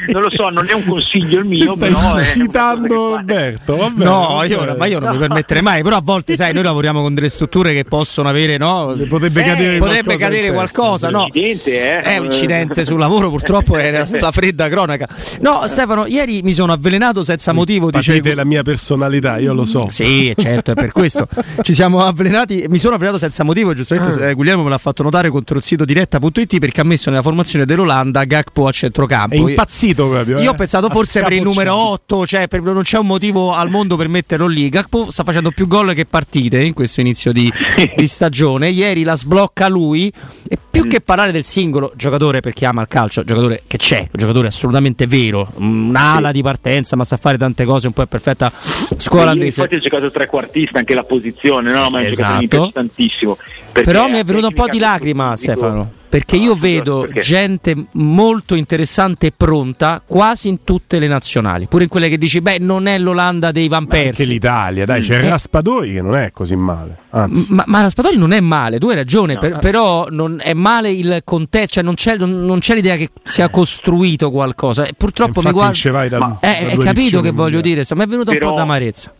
Non 0.07 0.23
lo 0.23 0.31
so, 0.31 0.49
non 0.49 0.67
è 0.69 0.73
un 0.73 0.85
consiglio 0.85 1.41
il 1.41 1.45
mio, 1.45 1.75
Stai 1.75 1.93
però. 1.93 2.19
citando 2.19 3.15
Alberto, 3.17 3.77
vabbè, 3.77 4.05
No, 4.05 4.43
io, 4.47 4.75
ma 4.77 4.87
io 4.87 4.99
non 4.99 5.09
no. 5.09 5.15
mi 5.15 5.21
permetterei 5.21 5.63
mai, 5.63 5.83
però 5.83 5.97
a 5.97 6.01
volte 6.03 6.37
sai, 6.37 6.53
noi 6.53 6.63
lavoriamo 6.63 7.03
con 7.03 7.15
delle 7.15 7.29
strutture 7.29 7.73
che 7.75 7.85
possono 7.85 8.29
avere, 8.29 8.57
no? 8.57 8.97
Potrebbe 9.09 9.43
cadere, 9.43 9.77
eh, 9.77 9.79
potrebbe 9.79 10.17
cadere 10.17 10.53
qualcosa, 10.53 11.11
no? 11.11 11.29
Incidente, 11.33 11.99
eh? 11.99 12.01
È 12.01 12.19
un 12.19 12.27
incidente 12.27 12.85
sul 12.85 12.99
lavoro, 12.99 13.29
purtroppo 13.31 13.77
è 13.77 14.05
la 14.21 14.31
fredda 14.31 14.69
cronaca. 14.69 15.09
No, 15.41 15.63
Stefano, 15.67 16.07
ieri 16.07 16.41
mi 16.43 16.53
sono 16.53 16.73
avvelenato 16.73 17.23
senza 17.23 17.53
motivo. 17.53 17.91
Dicevo... 17.91 18.35
la 18.35 18.45
mia 18.45 18.63
personalità, 18.63 19.39
io 19.39 19.53
lo 19.53 19.65
so. 19.65 19.89
Sì, 19.89 20.33
certo, 20.37 20.73
è 20.73 20.75
per 20.75 20.93
questo. 20.93 21.27
Ci 21.63 21.75
siamo 21.75 22.05
avvelenati, 22.05 22.65
mi 22.69 22.79
sono 22.79 22.95
avvelenato 22.95 23.21
senza 23.21 23.43
motivo, 23.45 23.75
giustamente 23.75 24.23
ah. 24.23 24.29
eh, 24.29 24.35
Guglielmo 24.35 24.63
me 24.63 24.71
l'ha 24.71 24.79
fatto 24.79 25.03
notare 25.03 25.29
contro 25.29 25.59
il 25.59 25.65
sito 25.65 25.85
diretta.it 25.85 26.59
perché 26.59 26.81
ha 26.81 26.85
messo 26.85 27.11
nella 27.11 27.23
formazione 27.23 27.65
dell'Olanda 27.65 28.25
Gakpo 28.25 28.67
a 28.67 28.71
centrocampo. 28.71 29.35
È 29.35 29.39
impazzito 29.39 29.88
proprio. 29.95 30.39
Io 30.39 30.51
ho 30.51 30.55
eh? 30.55 30.57
pensato 30.57 30.89
forse 30.89 31.23
per 31.23 31.33
il 31.33 31.43
numero 31.43 31.75
8, 31.75 32.27
cioè 32.27 32.49
per, 32.49 32.61
non 32.63 32.83
c'è 32.83 32.99
un 32.99 33.07
motivo 33.07 33.55
al 33.55 33.71
mondo 33.71 33.97
per 33.97 34.09
metterlo 34.09 34.47
lì. 34.47 34.69
Gakpo 34.69 35.11
sta 35.11 35.25
facendo 35.25 35.51
più 35.51 35.67
gol 35.67 35.95
che 35.95 36.07
partite 36.07 36.61
in 36.63 36.75
questo 36.75 37.01
inizio 37.01 37.33
di, 37.33 37.51
di 37.97 38.07
stagione. 38.07 38.69
Ieri 38.69 39.03
la 39.03 39.17
sblocca 39.17 39.69
lui 39.69 40.13
e 40.49 40.59
più 40.71 40.87
che 40.87 41.01
parlare 41.01 41.33
del 41.33 41.45
singolo 41.45 41.93
giocatore 41.97 42.41
perché 42.41 42.67
ama 42.67 42.83
il 42.83 42.89
calcio, 42.89 43.25
giocatore 43.25 43.63
che 43.67 43.79
c'è, 43.79 44.01
un 44.01 44.09
giocatore 44.13 44.49
assolutamente 44.49 45.07
vero, 45.07 45.51
un'ala 45.57 46.31
di 46.31 46.43
partenza, 46.43 46.95
ma 46.97 47.05
sa 47.05 47.17
fare 47.17 47.37
tante 47.37 47.65
cose, 47.65 47.89
un 47.89 47.93
po' 47.93 48.03
è 48.03 48.07
perfetta 48.07 48.53
scuola 48.97 49.33
inglese. 49.33 49.63
Infatti 49.63 49.75
ha 49.77 49.81
giocato 49.81 50.11
trequartista 50.11 50.79
anche 50.79 50.95
la 50.95 51.05
posizione, 51.05 51.73
no? 51.73 51.91
ma 51.91 52.01
è 52.01 52.07
esatto. 52.07 52.71
tantissimo. 52.73 53.37
Però 53.73 54.09
mi 54.09 54.19
è 54.19 54.25
venuto 54.25 54.49
un 54.49 54.55
po' 54.55 54.67
di 54.69 54.79
lacrima, 54.79 55.35
Stefano 55.37 55.98
perché 56.09 56.37
io 56.37 56.55
vedo 56.55 57.01
perché? 57.01 57.21
gente 57.21 57.75
molto 57.93 58.55
interessante 58.55 59.29
e 59.29 59.33
pronta 59.37 60.03
quasi 60.05 60.49
in 60.49 60.63
tutte 60.65 60.99
le 60.99 61.07
nazionali, 61.07 61.67
pure 61.67 61.85
in 61.85 61.91
quelle 61.91 62.09
che 62.09 62.19
dici, 62.19 62.41
beh, 62.41 62.59
non 62.59 62.87
è 62.87 62.99
l'Olanda 62.99 63.51
dei 63.51 63.69
Van 63.69 63.87
Persie. 63.87 64.25
Anche 64.25 64.25
l'Italia, 64.25 64.87
dai, 64.87 65.03
c'è 65.03 65.23
eh. 65.23 65.29
Raspadori 65.29 65.93
che 65.93 66.03
non 66.03 66.17
è 66.17 66.31
così 66.33 66.57
male. 66.57 66.97
Ma, 67.11 67.65
ma, 67.67 67.83
Raspadori 67.83 68.17
non 68.17 68.33
è 68.33 68.41
male, 68.41 68.79
tu 68.79 68.89
hai 68.89 68.95
ragione, 68.95 69.35
no, 69.35 69.41
per, 69.41 69.53
eh. 69.53 69.59
però 69.59 70.07
non 70.11 70.41
è 70.43 70.53
male 70.55 70.91
il 70.91 71.23
contesto, 71.25 71.75
cioè 71.75 71.83
non 71.83 71.95
c'è, 71.95 72.17
non, 72.17 72.59
c'è, 72.59 72.75
l'idea 72.75 72.97
che 72.97 73.11
sia 73.25 73.49
costruito 73.51 74.31
qualcosa. 74.31 74.87
purtroppo 74.97 75.41
mi 75.43 75.51
guarda... 75.51 76.07
Da, 76.09 76.19
ma, 76.19 76.39
eh, 76.41 76.67
hai 76.71 76.79
capito 76.79 77.21
che 77.21 77.31
voglio 77.31 77.61
dire, 77.61 77.83
mi 77.91 78.03
è 78.03 78.07
venuto 78.07 78.33
però... 78.33 78.49
un 78.49 78.53
po' 78.53 78.59
d'amarezza 78.59 79.13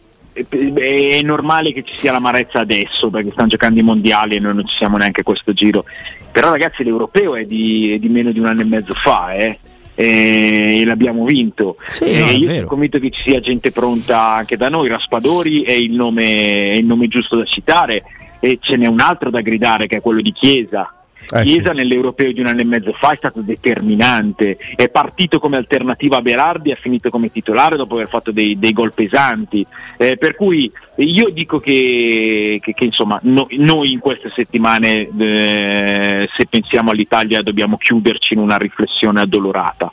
è 0.49 1.21
normale 1.23 1.73
che 1.73 1.83
ci 1.83 1.97
sia 1.97 2.13
l'amarezza 2.13 2.61
adesso 2.61 3.11
perché 3.11 3.31
stanno 3.33 3.49
giocando 3.49 3.81
i 3.81 3.83
mondiali 3.83 4.37
e 4.37 4.39
noi 4.39 4.55
non 4.55 4.67
ci 4.67 4.77
siamo 4.77 4.97
neanche 4.97 5.23
questo 5.23 5.53
giro 5.53 5.85
però 6.31 6.51
ragazzi 6.51 6.85
l'europeo 6.85 7.37
è 7.37 7.45
di, 7.45 7.93
è 7.95 7.99
di 7.99 8.09
meno 8.09 8.31
di 8.31 8.39
un 8.39 8.47
anno 8.47 8.63
e 8.63 8.67
mezzo 8.67 8.93
fa 8.95 9.35
eh? 9.35 9.59
e 9.95 10.85
l'abbiamo 10.87 11.25
vinto. 11.25 11.77
Sì, 11.87 12.19
no, 12.19 12.31
io 12.31 12.53
sono 12.53 12.67
convinto 12.67 12.99
che 12.99 13.11
ci 13.11 13.23
sia 13.23 13.41
gente 13.41 13.73
pronta 13.73 14.35
anche 14.35 14.57
da 14.57 14.69
noi. 14.69 14.89
Raspadori 14.89 15.63
è 15.63 15.73
il 15.73 15.93
nome, 15.93 16.69
è 16.69 16.75
il 16.75 16.87
nome 16.87 17.09
giusto 17.09 17.37
da 17.37 17.45
citare. 17.45 18.05
E 18.39 18.59
ce 18.61 18.77
n'è 18.77 18.87
un 18.87 19.01
altro 19.01 19.31
da 19.31 19.41
gridare 19.41 19.89
che 19.89 19.97
è 19.97 20.01
quello 20.01 20.21
di 20.21 20.31
Chiesa 20.31 20.93
eh 21.31 21.43
Chiesa 21.43 21.71
sì. 21.71 21.77
nell'europeo 21.77 22.33
di 22.33 22.41
un 22.41 22.47
anno 22.47 22.61
e 22.61 22.65
mezzo 22.65 22.93
fa 22.93 23.13
è 23.13 23.17
stato 23.17 23.41
determinante, 23.41 24.57
è 24.75 24.89
partito 24.89 25.39
come 25.39 25.57
alternativa 25.57 26.17
a 26.17 26.23
Berardi 26.23 26.73
ha 26.73 26.79
finito 26.81 27.11
come 27.11 27.31
titolare 27.31 27.77
dopo 27.77 27.95
aver 27.95 28.09
fatto 28.09 28.31
dei, 28.31 28.59
dei 28.59 28.73
gol 28.73 28.95
pesanti. 28.95 29.67
Eh, 29.99 30.17
per 30.17 30.35
cui 30.35 30.71
io 30.97 31.29
dico 31.29 31.61
che, 31.61 32.59
che, 32.63 32.73
che 32.73 32.85
insomma, 32.85 33.19
no, 33.23 33.47
noi 33.51 33.93
in 33.93 33.99
queste 33.99 34.31
settimane, 34.35 35.09
eh, 35.19 36.29
se 36.35 36.47
pensiamo 36.47 36.91
all'Italia, 36.91 37.43
dobbiamo 37.43 37.77
chiuderci 37.77 38.35
in 38.35 38.41
una 38.41 38.57
riflessione 38.57 39.21
addolorata. 39.21 39.93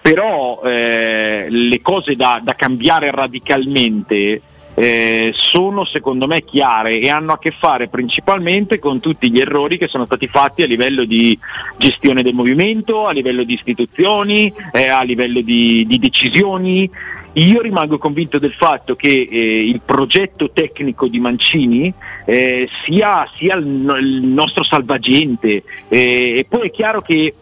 Però 0.00 0.62
eh, 0.64 1.46
le 1.48 1.80
cose 1.82 2.14
da, 2.14 2.40
da 2.42 2.54
cambiare 2.54 3.10
radicalmente 3.10 4.40
eh, 4.78 5.32
sono 5.34 5.84
secondo 5.84 6.28
me 6.28 6.44
chiare 6.44 7.00
e 7.00 7.10
hanno 7.10 7.32
a 7.32 7.38
che 7.38 7.50
fare 7.50 7.88
principalmente 7.88 8.78
con 8.78 9.00
tutti 9.00 9.28
gli 9.30 9.40
errori 9.40 9.76
che 9.76 9.88
sono 9.88 10.04
stati 10.04 10.28
fatti 10.28 10.62
a 10.62 10.66
livello 10.66 11.04
di 11.04 11.36
gestione 11.76 12.22
del 12.22 12.34
movimento, 12.34 13.06
a 13.06 13.12
livello 13.12 13.42
di 13.42 13.54
istituzioni, 13.54 14.52
eh, 14.72 14.86
a 14.86 15.02
livello 15.02 15.40
di, 15.40 15.84
di 15.86 15.98
decisioni. 15.98 16.88
Io 17.34 17.60
rimango 17.60 17.98
convinto 17.98 18.38
del 18.38 18.52
fatto 18.52 18.94
che 18.96 19.28
eh, 19.30 19.60
il 19.60 19.80
progetto 19.84 20.50
tecnico 20.50 21.08
di 21.08 21.20
Mancini 21.20 21.92
eh, 22.24 22.68
sia, 22.84 23.28
sia 23.36 23.56
il, 23.56 23.96
il, 24.00 24.22
nostro 24.26 24.64
salvagente 24.64 25.62
eh, 25.88 26.32
e 26.36 26.46
poi 26.48 26.68
è 26.68 26.70
chiaro 26.70 27.00
che 27.00 27.34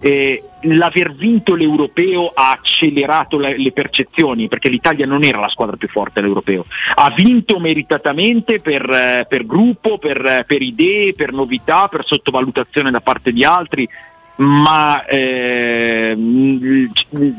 eh, 0.00 0.42
l'aver 0.62 1.12
vinto 1.14 1.54
l'europeo 1.54 2.30
ha 2.34 2.50
accelerato 2.52 3.38
la, 3.38 3.50
le 3.56 3.72
percezioni 3.72 4.48
perché 4.48 4.68
l'Italia 4.68 5.06
non 5.06 5.24
era 5.24 5.40
la 5.40 5.48
squadra 5.48 5.76
più 5.76 5.88
forte 5.88 6.20
all'europeo, 6.20 6.66
ha 6.94 7.10
vinto 7.10 7.58
meritatamente 7.58 8.60
per, 8.60 8.88
eh, 8.88 9.26
per 9.28 9.46
gruppo, 9.46 9.98
per, 9.98 10.44
per, 10.46 10.62
idee, 10.62 11.14
per 11.14 11.32
novità, 11.32 11.88
per 11.88 12.04
sottovalutazione 12.04 12.90
da 12.90 13.00
parte 13.00 13.32
di 13.32 13.44
altri, 13.44 13.88
ma 14.36 15.04
eh, 15.06 16.16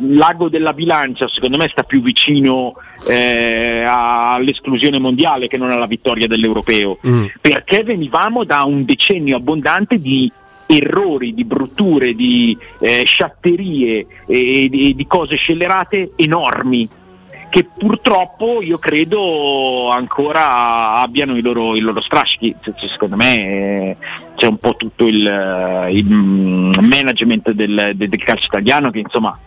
l'ago 0.07 0.47
della 0.47 0.73
bilancia 0.73 1.27
secondo 1.27 1.57
me 1.57 1.67
sta 1.67 1.83
più 1.83 2.01
vicino 2.01 2.73
eh, 3.09 3.83
all'esclusione 3.85 4.97
mondiale 4.97 5.47
che 5.47 5.57
non 5.57 5.71
alla 5.71 5.87
vittoria 5.87 6.27
dell'europeo, 6.27 6.99
mm. 7.05 7.25
perché 7.41 7.83
venivamo 7.83 8.45
da 8.45 8.63
un 8.63 8.85
decennio 8.85 9.35
abbondante 9.35 9.99
di 9.99 10.31
errori, 10.65 11.33
di 11.33 11.45
brutture, 11.45 12.13
di 12.13 12.57
eh, 12.79 13.03
sciatterie 13.05 14.05
e 14.25 14.67
di, 14.69 14.95
di 14.95 15.07
cose 15.07 15.35
scellerate 15.35 16.11
enormi 16.15 16.87
che 17.55 17.63
purtroppo 17.63 18.61
io 18.61 18.77
credo 18.77 19.89
ancora 19.89 20.95
abbiano 20.95 21.37
i 21.37 21.41
loro, 21.41 21.73
i 21.73 21.79
loro 21.79 22.01
strascichi. 22.01 22.53
Secondo 22.91 23.15
me 23.15 23.39
eh, 23.39 23.97
c'è 24.35 24.47
un 24.47 24.57
po' 24.57 24.75
tutto 24.75 25.07
il, 25.07 25.89
il 25.91 26.05
management 26.05 27.51
del, 27.51 27.91
del, 27.95 28.23
calcio 28.23 28.47
italiano 28.47 28.91
che 28.91 28.99
insomma 28.99 29.39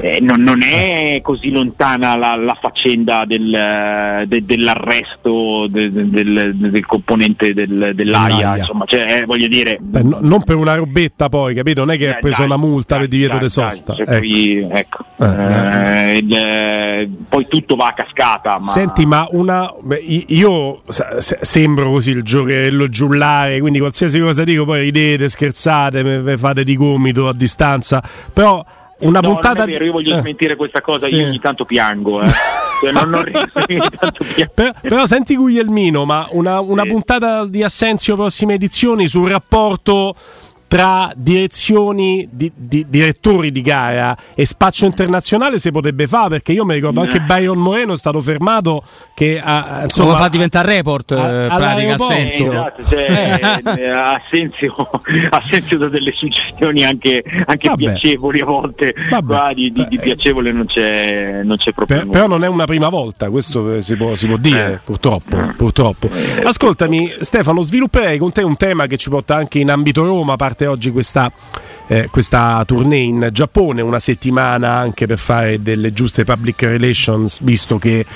eh, 0.00 0.18
non, 0.20 0.42
non, 0.42 0.62
è 0.62 1.20
così 1.22 1.50
lontana 1.50 2.16
la, 2.16 2.34
la 2.36 2.56
faccenda 2.60 3.24
del, 3.24 4.24
de, 4.26 4.44
dell'arresto 4.44 5.66
de, 5.68 5.90
del, 5.92 6.52
del, 6.54 6.86
componente 6.86 7.52
dell'AIA, 7.54 8.58
insomma, 8.58 8.84
cioè, 8.86 9.18
eh, 9.18 9.24
voglio 9.24 9.46
dire... 9.46 9.78
Beh, 9.80 10.02
no, 10.02 10.18
non 10.20 10.42
per 10.42 10.56
una 10.56 10.74
robetta 10.74 11.28
poi, 11.28 11.54
capito? 11.54 11.84
Non 11.84 11.94
è 11.94 11.98
che 11.98 12.08
ha 12.12 12.16
eh, 12.16 12.18
preso 12.18 12.38
dai, 12.38 12.46
una 12.46 12.56
multa 12.56 12.96
dai, 12.96 13.00
per 13.00 13.08
divieto 13.08 13.38
di 13.38 13.48
sosta. 13.48 13.94
Cioè, 13.94 14.06
ecco. 14.08 14.18
Poi, 14.18 14.68
ecco. 14.70 15.04
Eh, 15.20 16.24
eh. 16.28 16.34
eh, 16.34 17.10
poi, 17.28 17.46
tutto 17.46 17.76
va 17.76 17.88
a 17.88 17.92
cascata. 17.92 18.54
Ma... 18.54 18.62
Senti, 18.62 19.06
ma 19.06 19.28
una... 19.30 19.72
Beh, 19.80 19.98
io 19.98 20.82
se, 20.88 21.38
sembro 21.40 21.90
così 21.90 22.10
il 22.10 22.22
giocherello 22.22 22.88
giullare, 22.88 23.60
quindi 23.60 23.78
qualsiasi 23.78 24.18
cosa 24.18 24.42
dico 24.42 24.64
poi 24.64 24.80
ridete, 24.80 25.28
scherzate, 25.28 26.02
me, 26.02 26.18
me 26.18 26.36
fate 26.36 26.64
di 26.64 26.76
gomito 26.76 27.28
a 27.28 27.32
distanza, 27.32 28.02
però 28.32 28.64
una 28.98 29.20
no, 29.20 29.32
puntata. 29.32 29.64
io 29.64 29.92
voglio 29.92 30.16
eh. 30.16 30.20
smentire 30.20 30.56
questa 30.56 30.80
cosa, 30.80 31.06
sì. 31.06 31.16
io 31.16 31.26
ogni 31.26 31.40
tanto 31.40 31.64
piango. 31.64 32.20
Eh. 32.22 32.28
cioè, 32.80 32.92
non, 32.92 33.10
non 33.10 33.24
piango. 33.66 34.50
però, 34.54 34.72
però, 34.80 35.06
senti 35.06 35.36
Guglielmino, 35.36 36.04
ma 36.04 36.26
una, 36.30 36.60
una 36.60 36.82
sì. 36.82 36.88
puntata 36.88 37.46
di 37.46 37.62
Assenzio 37.62 38.14
prossime 38.14 38.54
edizioni 38.54 39.08
sul 39.08 39.28
rapporto 39.28 40.14
tra 40.66 41.12
direzioni, 41.14 42.28
di, 42.30 42.50
di, 42.54 42.86
direttori 42.88 43.52
di 43.52 43.60
gara 43.60 44.16
e 44.34 44.44
spazio 44.44 44.86
internazionale 44.86 45.58
si 45.58 45.70
potrebbe 45.70 46.06
fare 46.06 46.28
perché 46.30 46.52
io 46.52 46.64
mi 46.64 46.74
ricordo 46.74 47.00
anche 47.00 47.20
Byron 47.20 47.58
Moreno 47.58 47.92
è 47.92 47.96
stato 47.96 48.20
fermato 48.20 48.82
che 49.14 49.40
ha, 49.42 49.80
insomma, 49.84 50.10
lo 50.10 50.16
fa 50.16 50.28
diventare 50.28 50.74
report 50.74 51.12
a, 51.12 51.44
eh, 51.44 51.46
pratica 51.48 51.94
Assenzio 51.94 52.52
esatto, 52.52 52.82
cioè, 52.88 53.38
eh. 53.76 53.88
Assenzio, 53.88 54.74
Assenzio 55.30 55.78
da 55.78 55.88
delle 55.88 56.12
suggestioni 56.12 56.84
anche, 56.84 57.22
anche 57.46 57.70
piacevoli 57.76 58.40
a 58.40 58.44
volte 58.44 58.94
Qua 59.24 59.52
di, 59.54 59.70
di, 59.70 59.86
di, 59.88 59.98
piacevole 59.98 60.52
non 60.52 60.66
c'è, 60.66 61.42
non 61.44 61.56
c'è 61.56 61.72
proprio 61.72 61.98
per, 61.98 62.08
però 62.08 62.26
non 62.26 62.44
è 62.44 62.48
una 62.48 62.64
prima 62.64 62.88
volta 62.88 63.30
questo 63.30 63.80
si 63.80 63.96
può, 63.96 64.14
si 64.14 64.26
può 64.26 64.36
dire 64.36 64.72
eh. 64.72 64.78
purtroppo, 64.84 65.38
eh. 65.38 65.52
purtroppo. 65.56 66.08
ascoltami 66.42 67.14
Stefano 67.20 67.62
svilupperei 67.62 68.18
con 68.18 68.32
te 68.32 68.42
un 68.42 68.56
tema 68.56 68.86
che 68.86 68.96
ci 68.96 69.10
porta 69.10 69.36
anche 69.36 69.58
in 69.58 69.70
ambito 69.70 70.04
Roma 70.04 70.36
parte 70.36 70.63
oggi 70.66 70.90
questa 70.90 71.30
eh, 71.86 72.08
questa 72.10 72.62
tournée 72.66 73.02
in 73.02 73.28
Giappone, 73.30 73.82
una 73.82 73.98
settimana 73.98 74.72
anche 74.72 75.06
per 75.06 75.18
fare 75.18 75.62
delle 75.62 75.92
giuste 75.92 76.24
public 76.24 76.62
relations, 76.62 77.40
visto 77.42 77.78
che 77.78 78.06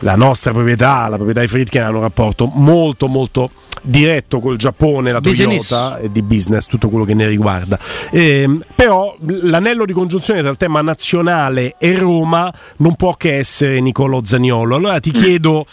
la 0.00 0.14
nostra 0.14 0.52
proprietà, 0.52 1.08
la 1.08 1.16
proprietà 1.16 1.40
di 1.40 1.48
Fritkin 1.48 1.82
ha 1.82 1.90
un 1.90 2.00
rapporto 2.00 2.46
molto 2.54 3.08
molto 3.08 3.50
diretto 3.82 4.40
col 4.40 4.56
Giappone, 4.56 5.12
la 5.12 5.20
business. 5.20 5.68
Toyota 5.68 5.98
e 5.98 6.12
di 6.12 6.22
business, 6.22 6.66
tutto 6.66 6.88
quello 6.88 7.04
che 7.04 7.14
ne 7.14 7.26
riguarda. 7.26 7.78
Eh, 8.10 8.58
però 8.74 9.14
l'anello 9.26 9.84
di 9.84 9.92
congiunzione 9.92 10.40
tra 10.40 10.50
il 10.50 10.56
tema 10.56 10.80
nazionale 10.80 11.74
e 11.78 11.96
Roma 11.96 12.52
non 12.78 12.96
può 12.96 13.14
che 13.14 13.36
essere 13.36 13.80
Nicolo 13.80 14.22
Zaniolo. 14.24 14.74
Allora 14.74 15.00
ti 15.00 15.12
mm. 15.14 15.20
chiedo 15.20 15.66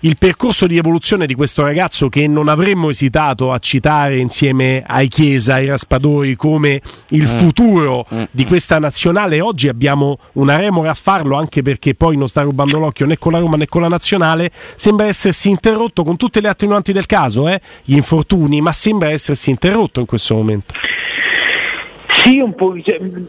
il 0.00 0.16
percorso 0.18 0.66
di 0.66 0.76
evoluzione 0.76 1.26
di 1.26 1.34
questo 1.34 1.62
ragazzo 1.62 2.08
che 2.08 2.26
non 2.26 2.48
avremmo 2.48 2.90
esitato 2.90 3.52
a 3.52 3.58
citare 3.58 4.18
insieme 4.18 4.84
ai 4.86 5.08
Chiesa, 5.08 5.54
ai 5.54 5.66
Raspadori 5.66 6.36
come 6.36 6.80
il 7.10 7.24
mm. 7.24 7.38
futuro 7.38 8.06
mm. 8.12 8.22
di 8.30 8.44
questa 8.46 8.78
nazionale. 8.78 9.40
Oggi 9.40 9.68
abbiamo 9.68 10.18
una 10.34 10.56
remora 10.56 10.90
a 10.90 10.94
farlo 10.94 11.36
anche 11.36 11.62
perché 11.62 11.94
poi 11.94 12.16
non 12.16 12.28
sta 12.28 12.42
rubando 12.42 12.78
l'occhio 12.78 13.06
né 13.06 13.18
con 13.18 13.32
la 13.32 13.38
Roma 13.38 13.56
né 13.56 13.66
con 13.66 13.82
la 13.82 13.88
nazionale. 13.88 14.50
Sembra 14.76 15.06
essersi 15.06 15.48
interrotto 15.48 16.04
con 16.04 16.16
tutte 16.16 16.40
le 16.40 16.48
attenuanti 16.48 16.92
del 16.92 17.06
caso, 17.06 17.47
eh? 17.48 17.60
gli 17.84 17.96
infortuni, 17.96 18.60
ma 18.60 18.72
sembra 18.72 19.10
essersi 19.10 19.50
interrotto 19.50 20.00
in 20.00 20.06
questo 20.06 20.34
momento. 20.34 20.74
Sì, 22.22 22.40
un 22.40 22.54
po' 22.54 22.74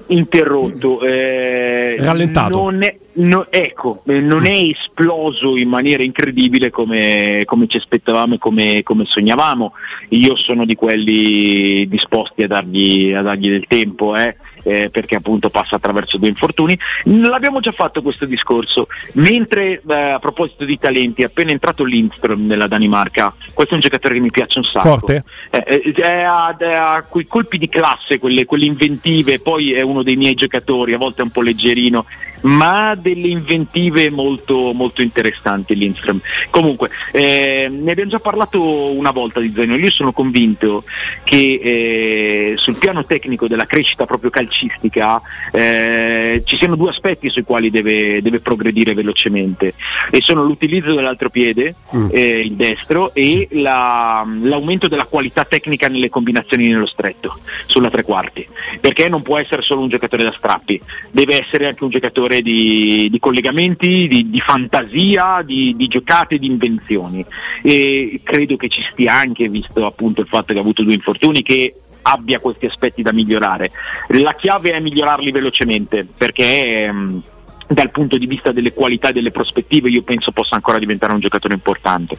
interrotto. 0.07 1.01
Eh, 1.01 1.95
Rallentato. 1.99 2.57
Non 2.57 2.83
è, 2.83 2.97
no, 3.13 3.47
ecco, 3.49 4.01
eh, 4.07 4.19
non 4.19 4.45
è 4.45 4.55
esploso 4.55 5.55
in 5.57 5.69
maniera 5.69 6.03
incredibile 6.03 6.69
come, 6.69 7.43
come 7.45 7.67
ci 7.67 7.77
aspettavamo 7.77 8.35
e 8.35 8.37
come, 8.37 8.81
come, 8.83 9.05
sognavamo. 9.05 9.73
Io 10.09 10.35
sono 10.35 10.65
di 10.65 10.75
quelli 10.75 11.87
disposti 11.87 12.43
a 12.43 12.47
dargli, 12.47 13.13
a 13.13 13.21
dargli 13.21 13.49
del 13.49 13.65
tempo. 13.67 14.15
Eh 14.15 14.35
eh, 14.63 14.89
perché 14.89 15.15
appunto 15.15 15.49
passa 15.49 15.75
attraverso 15.75 16.17
due 16.17 16.29
infortuni. 16.29 16.77
L'abbiamo 17.03 17.59
già 17.59 17.71
fatto 17.71 18.01
questo 18.01 18.25
discorso, 18.25 18.87
mentre 19.13 19.81
eh, 19.87 19.93
a 19.93 20.19
proposito 20.19 20.65
di 20.65 20.77
talenti, 20.77 21.21
è 21.21 21.25
appena 21.25 21.51
entrato 21.51 21.83
Lindström 21.83 22.45
nella 22.45 22.67
Danimarca, 22.67 23.33
questo 23.53 23.73
è 23.73 23.77
un 23.77 23.83
giocatore 23.83 24.15
che 24.15 24.21
mi 24.21 24.31
piace 24.31 24.59
un 24.59 24.63
sacco. 24.65 24.89
Forte? 24.89 25.23
Eh, 25.49 25.93
eh 25.95 26.21
ha, 26.21 26.47
ha, 26.47 27.01
quei 27.07 27.27
colpi 27.27 27.57
di 27.57 27.69
classe, 27.69 28.19
quelle, 28.19 28.45
quelle 28.45 28.65
inventive, 28.65 29.39
poi 29.39 29.73
è 29.73 29.81
uno 29.81 30.03
dei 30.03 30.15
miei 30.15 30.33
giocatori, 30.33 30.93
a 30.93 30.97
volte 30.97 31.21
è 31.21 31.23
un 31.23 31.31
po' 31.31 31.41
leggerino, 31.41 32.05
ma 32.41 32.95
delle 32.95 33.27
inventive 33.27 34.09
molto, 34.09 34.73
molto 34.73 35.01
interessanti 35.01 35.75
Lindström. 35.75 36.19
Comunque, 36.49 36.89
eh, 37.11 37.67
ne 37.69 37.91
abbiamo 37.91 38.11
già 38.11 38.19
parlato 38.19 38.61
una 38.91 39.11
volta 39.11 39.39
di 39.39 39.49
Zeno, 39.49 39.75
io 39.75 39.89
sono 39.89 40.11
convinto 40.11 40.83
che 41.23 41.59
eh, 41.61 42.53
sul 42.57 42.77
piano 42.77 43.05
tecnico 43.05 43.47
della 43.47 43.65
crescita 43.65 44.05
proprio 44.05 44.29
calcistica 44.29 45.21
eh, 45.51 46.41
ci 46.45 46.57
siano 46.57 46.75
due 46.75 46.89
aspetti 46.89 47.29
sui 47.29 47.43
quali 47.43 47.69
deve, 47.69 48.21
deve, 48.21 48.39
progredire 48.39 48.93
velocemente 48.93 49.73
e 50.09 50.21
sono 50.21 50.43
l'utilizzo 50.43 50.93
dell'altro 50.93 51.29
piede, 51.29 51.75
mm. 51.95 52.07
Eh, 52.11 52.39
il 52.39 52.53
destro, 52.53 53.13
e 53.13 53.47
la, 53.51 54.25
l'aumento 54.41 54.87
della 54.87 55.05
qualità 55.05 55.45
tecnica 55.45 55.87
nelle 55.87 56.09
combinazioni 56.09 56.67
nello 56.69 56.85
stretto, 56.85 57.37
sulla 57.65 57.89
tre 57.89 58.03
quarti, 58.03 58.47
perché 58.79 59.09
non 59.09 59.21
può 59.21 59.37
essere 59.37 59.61
solo 59.61 59.81
un 59.81 59.89
giocatore 59.89 60.23
da 60.23 60.33
strappi, 60.35 60.79
deve 61.11 61.41
essere 61.41 61.67
anche 61.67 61.83
un 61.83 61.89
giocatore 61.89 62.28
settore 62.29 62.41
di, 62.41 63.07
di 63.09 63.19
collegamenti, 63.19 64.07
di, 64.07 64.29
di 64.29 64.39
fantasia, 64.39 65.41
di, 65.43 65.75
di, 65.75 65.87
giocate, 65.87 66.37
di 66.37 66.45
invenzioni 66.45 67.25
e 67.63 68.21
credo 68.23 68.55
che 68.55 68.69
ci 68.69 68.83
stia 68.91 69.15
anche, 69.15 69.49
visto 69.49 69.85
appunto 69.85 70.21
il 70.21 70.27
fatto 70.27 70.53
che 70.53 70.59
ha 70.59 70.61
avuto 70.61 70.83
due 70.83 70.93
infortuni, 70.93 71.41
che 71.41 71.73
abbia 72.03 72.39
questi 72.39 72.67
aspetti 72.67 73.01
da 73.01 73.11
migliorare. 73.11 73.71
La 74.09 74.33
chiave 74.33 74.73
è 74.73 74.79
migliorarli 74.79 75.31
velocemente 75.31 76.07
perché... 76.15 76.83
Ehm, 76.83 77.23
dal 77.71 77.91
punto 77.91 78.17
di 78.17 78.25
vista 78.25 78.51
delle 78.51 78.73
qualità 78.73 79.09
e 79.09 79.13
delle 79.13 79.29
prospettive 79.29 79.89
io 79.89 80.01
penso 80.01 80.31
possa 80.31 80.55
ancora 80.55 80.79
diventare 80.79 81.13
un 81.13 81.19
giocatore 81.19 81.53
importante. 81.53 82.17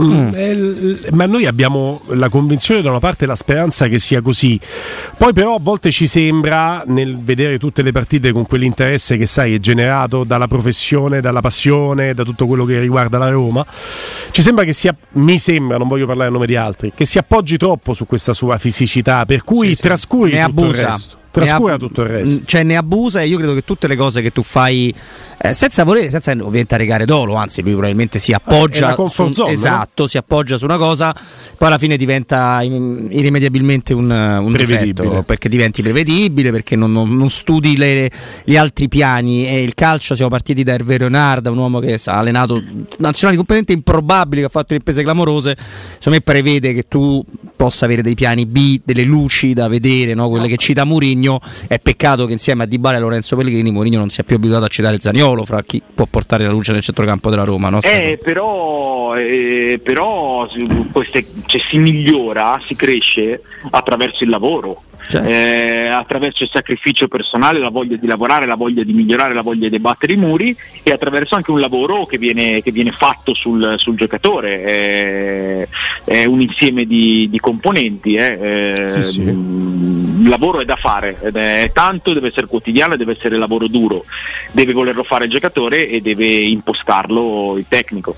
Mm. 0.00 0.30
Eh, 0.34 1.10
ma 1.12 1.26
noi 1.26 1.46
abbiamo 1.46 2.02
la 2.08 2.28
convinzione 2.28 2.80
da 2.82 2.90
una 2.90 3.00
parte 3.00 3.24
e 3.24 3.26
la 3.26 3.34
speranza 3.34 3.88
che 3.88 3.98
sia 3.98 4.20
così. 4.20 4.58
Poi 5.16 5.32
però 5.32 5.56
a 5.56 5.58
volte 5.60 5.90
ci 5.90 6.06
sembra 6.06 6.82
nel 6.86 7.18
vedere 7.18 7.58
tutte 7.58 7.82
le 7.82 7.92
partite 7.92 8.32
con 8.32 8.46
quell'interesse 8.46 9.16
che 9.16 9.26
sai 9.26 9.54
è 9.54 9.58
generato 9.58 10.24
dalla 10.24 10.46
professione, 10.46 11.20
dalla 11.20 11.40
passione, 11.40 12.14
da 12.14 12.22
tutto 12.22 12.46
quello 12.46 12.64
che 12.64 12.78
riguarda 12.78 13.18
la 13.18 13.30
Roma, 13.30 13.64
ci 14.30 14.42
sembra 14.42 14.64
che 14.64 14.72
sia 14.72 14.94
mi 15.12 15.38
sembra, 15.38 15.76
non 15.76 15.88
voglio 15.88 16.06
parlare 16.06 16.28
a 16.28 16.32
nome 16.32 16.46
di 16.46 16.56
altri, 16.56 16.92
che 16.94 17.04
si 17.04 17.18
appoggi 17.18 17.56
troppo 17.56 17.94
su 17.94 18.06
questa 18.06 18.32
sua 18.32 18.58
fisicità, 18.58 19.24
per 19.26 19.44
cui 19.44 19.74
sì, 19.74 19.82
trascuri 19.82 20.32
sì. 20.32 20.36
tutto 20.44 20.60
abusa. 20.62 21.18
Trascura 21.30 21.74
ab- 21.74 21.80
tutto 21.80 22.02
il 22.02 22.08
resto. 22.08 22.44
Cioè 22.44 22.62
ne 22.62 22.76
abusa 22.76 23.20
e 23.22 23.26
io 23.26 23.36
credo 23.38 23.54
che 23.54 23.62
tutte 23.64 23.86
le 23.86 23.96
cose 23.96 24.22
che 24.22 24.32
tu 24.32 24.42
fai 24.42 24.94
eh, 25.42 25.54
senza 25.54 25.84
volere, 25.84 26.10
senza 26.10 26.32
ovviamente 26.32 26.76
regare 26.76 27.04
dolo, 27.06 27.34
anzi 27.34 27.62
lui 27.62 27.72
probabilmente 27.72 28.18
si 28.18 28.32
appoggia 28.32 28.94
eh, 28.94 29.08
su, 29.08 29.32
zone, 29.32 29.52
esatto, 29.52 30.02
no? 30.02 30.06
si 30.06 30.18
appoggia 30.18 30.58
su 30.58 30.66
una 30.66 30.76
cosa, 30.76 31.14
poi 31.56 31.68
alla 31.68 31.78
fine 31.78 31.96
diventa 31.96 32.60
irrimediabilmente 32.62 33.94
un, 33.94 34.10
un 34.10 34.52
difetto 34.52 35.22
perché 35.24 35.48
diventi 35.48 35.82
prevedibile, 35.82 36.50
perché 36.50 36.76
non, 36.76 36.92
non, 36.92 37.16
non 37.16 37.30
studi 37.30 37.76
le, 37.76 38.10
gli 38.44 38.56
altri 38.56 38.88
piani 38.88 39.46
e 39.46 39.62
il 39.62 39.74
calcio 39.74 40.14
siamo 40.14 40.30
partiti 40.30 40.62
da 40.62 40.74
Hervé 40.74 40.98
Renard, 40.98 41.46
un 41.46 41.58
uomo 41.58 41.78
che 41.78 41.98
ha 42.04 42.18
allenato 42.18 42.62
nazionali 42.98 43.36
completamente 43.38 43.72
improbabili, 43.72 44.42
che 44.42 44.46
ha 44.46 44.50
fatto 44.50 44.74
imprese 44.74 45.02
clamorose, 45.02 45.56
secondo 45.56 46.18
me 46.18 46.20
prevede 46.20 46.74
che 46.74 46.86
tu 46.86 47.24
possa 47.56 47.86
avere 47.86 48.02
dei 48.02 48.14
piani 48.14 48.44
B, 48.46 48.80
delle 48.84 49.04
luci 49.04 49.54
da 49.54 49.68
vedere, 49.68 50.12
no? 50.14 50.28
quelle 50.28 50.48
che 50.48 50.56
cita 50.56 50.84
Murigno, 51.20 51.40
è 51.68 51.78
peccato 51.78 52.26
che 52.26 52.32
insieme 52.32 52.64
a 52.64 52.66
Dybala 52.66 52.96
e 52.96 53.00
Lorenzo 53.00 53.36
Pellegrini 53.36 53.70
Murigno 53.70 53.98
non 53.98 54.08
sia 54.08 54.24
più 54.24 54.36
abituato 54.36 54.64
a 54.64 54.68
citare 54.68 54.98
Zaniolo 54.98 55.08
Zaniolo 55.20 55.44
fra 55.44 55.62
chi 55.62 55.82
può 55.94 56.06
portare 56.06 56.44
la 56.44 56.50
luce 56.50 56.72
nel 56.72 56.82
centrocampo 56.82 57.30
della 57.30 57.44
Roma. 57.44 57.68
No? 57.68 57.80
Eh, 57.82 58.18
però, 58.22 59.14
eh, 59.16 59.78
però 59.82 60.48
queste, 60.90 61.26
cioè, 61.46 61.60
si 61.68 61.78
migliora, 61.78 62.60
si 62.66 62.74
cresce 62.74 63.42
attraverso 63.70 64.24
il 64.24 64.30
lavoro. 64.30 64.82
Certo. 65.10 65.28
Eh, 65.28 65.88
attraverso 65.88 66.44
il 66.44 66.50
sacrificio 66.52 67.08
personale, 67.08 67.58
la 67.58 67.70
voglia 67.70 67.96
di 67.96 68.06
lavorare, 68.06 68.46
la 68.46 68.54
voglia 68.54 68.84
di 68.84 68.92
migliorare, 68.92 69.34
la 69.34 69.42
voglia 69.42 69.68
di 69.68 69.80
battere 69.80 70.12
i 70.12 70.16
muri 70.16 70.56
e 70.84 70.92
attraverso 70.92 71.34
anche 71.34 71.50
un 71.50 71.58
lavoro 71.58 72.06
che 72.06 72.16
viene, 72.16 72.62
che 72.62 72.70
viene 72.70 72.92
fatto 72.92 73.34
sul, 73.34 73.74
sul 73.76 73.96
giocatore. 73.96 74.64
Eh, 74.64 75.68
è 76.04 76.24
un 76.26 76.40
insieme 76.40 76.84
di, 76.84 77.28
di 77.28 77.40
componenti. 77.40 78.14
Eh. 78.14 78.84
Sì, 78.86 79.02
sì. 79.02 79.22
Il 79.22 80.28
lavoro 80.28 80.60
è 80.60 80.64
da 80.64 80.76
fare, 80.76 81.18
è 81.18 81.70
tanto, 81.72 82.12
deve 82.12 82.28
essere 82.28 82.46
quotidiano, 82.46 82.96
deve 82.96 83.12
essere 83.12 83.36
lavoro 83.36 83.66
duro, 83.66 84.04
deve 84.52 84.72
volerlo 84.72 85.02
fare 85.02 85.24
il 85.24 85.30
giocatore 85.30 85.88
e 85.88 86.00
deve 86.00 86.26
impostarlo 86.26 87.54
il 87.56 87.64
tecnico. 87.68 88.14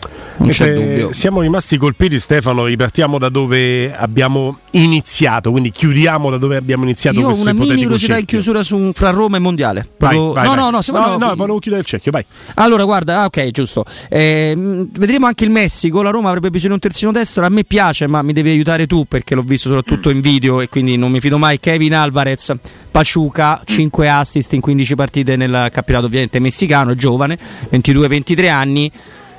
siamo 1.12 1.40
rimasti 1.40 1.78
colpiti 1.78 2.18
Stefano, 2.18 2.64
ripartiamo 2.64 3.18
da 3.18 3.28
dove 3.28 3.94
abbiamo 3.96 4.58
iniziato, 4.72 5.50
quindi 5.52 5.70
chiudiamo 5.70 6.28
da 6.28 6.38
dove 6.38 6.56
abbiamo 6.56 6.81
iniziato 6.84 7.18
Io 7.18 7.26
questo 7.26 7.42
una 7.42 7.52
mini 7.52 7.82
curiosità 7.82 8.18
in 8.18 8.24
chiusura 8.24 8.62
su, 8.62 8.90
fra 8.94 9.10
Roma 9.10 9.36
e 9.36 9.40
Mondiale. 9.40 9.88
Vai, 9.98 10.16
vai, 10.16 10.16
no, 10.16 10.32
vai. 10.32 10.44
no, 10.44 10.54
no, 10.54 10.70
no, 10.70 11.16
no, 11.16 11.34
volevo 11.34 11.58
chiudere 11.58 11.82
il 11.82 11.88
cerchio, 11.88 12.10
vai. 12.10 12.24
Allora, 12.54 12.84
guarda, 12.84 13.20
ah, 13.20 13.24
ok, 13.26 13.50
giusto. 13.50 13.84
Eh, 14.08 14.54
vedremo 14.56 15.26
anche 15.26 15.44
il 15.44 15.50
Messico, 15.50 16.02
la 16.02 16.10
Roma 16.10 16.28
avrebbe 16.28 16.50
bisogno 16.50 16.70
di 16.70 16.74
un 16.74 16.80
terzino 16.80 17.12
destro, 17.12 17.44
a 17.44 17.48
me 17.48 17.64
piace, 17.64 18.06
ma 18.06 18.22
mi 18.22 18.32
devi 18.32 18.50
aiutare 18.50 18.86
tu 18.86 19.04
perché 19.04 19.34
l'ho 19.34 19.42
visto 19.42 19.68
soprattutto 19.68 20.10
in 20.10 20.20
video 20.20 20.60
e 20.60 20.68
quindi 20.68 20.96
non 20.96 21.10
mi 21.10 21.20
fido 21.20 21.38
mai. 21.38 21.60
Kevin 21.60 21.94
Alvarez, 21.94 22.54
Paciuca, 22.90 23.62
5 23.64 24.08
assist 24.08 24.52
in 24.52 24.60
15 24.60 24.94
partite 24.94 25.36
nel 25.36 25.68
campionato 25.72 26.06
ovviamente 26.06 26.38
messicano, 26.38 26.94
giovane, 26.94 27.38
22-23 27.70 28.50
anni, 28.50 28.90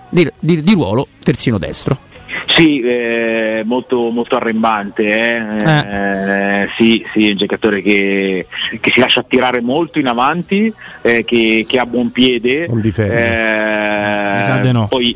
di, 0.10 0.30
di, 0.40 0.62
di 0.62 0.74
ruolo 0.74 1.08
terzino 1.24 1.58
destro. 1.58 2.12
Sì, 2.48 2.82
eh, 2.82 3.62
molto, 3.66 4.10
molto 4.10 4.36
arrembante, 4.36 5.04
eh? 5.04 5.42
Eh. 5.66 6.62
eh. 6.62 6.70
sì, 6.78 7.06
sì, 7.12 7.28
è 7.28 7.32
un 7.32 7.38
giocatore 7.38 7.82
che, 7.82 8.46
che, 8.80 8.92
si 8.92 9.00
lascia 9.00 9.22
attirare 9.22 9.62
molto 9.62 10.00
in 10.00 10.08
avanti, 10.08 10.72
eh, 11.02 11.24
che, 11.24 11.66
che, 11.68 11.80
ha 11.80 11.86
buon 11.86 12.12
piede. 12.12 12.66
Non 12.68 12.82
difende. 12.82 13.16
Eh, 13.16 14.38
Mi 14.38 14.44
sa 14.44 14.58
di 14.58 14.72
no. 14.72 14.88
Poi, 14.88 15.16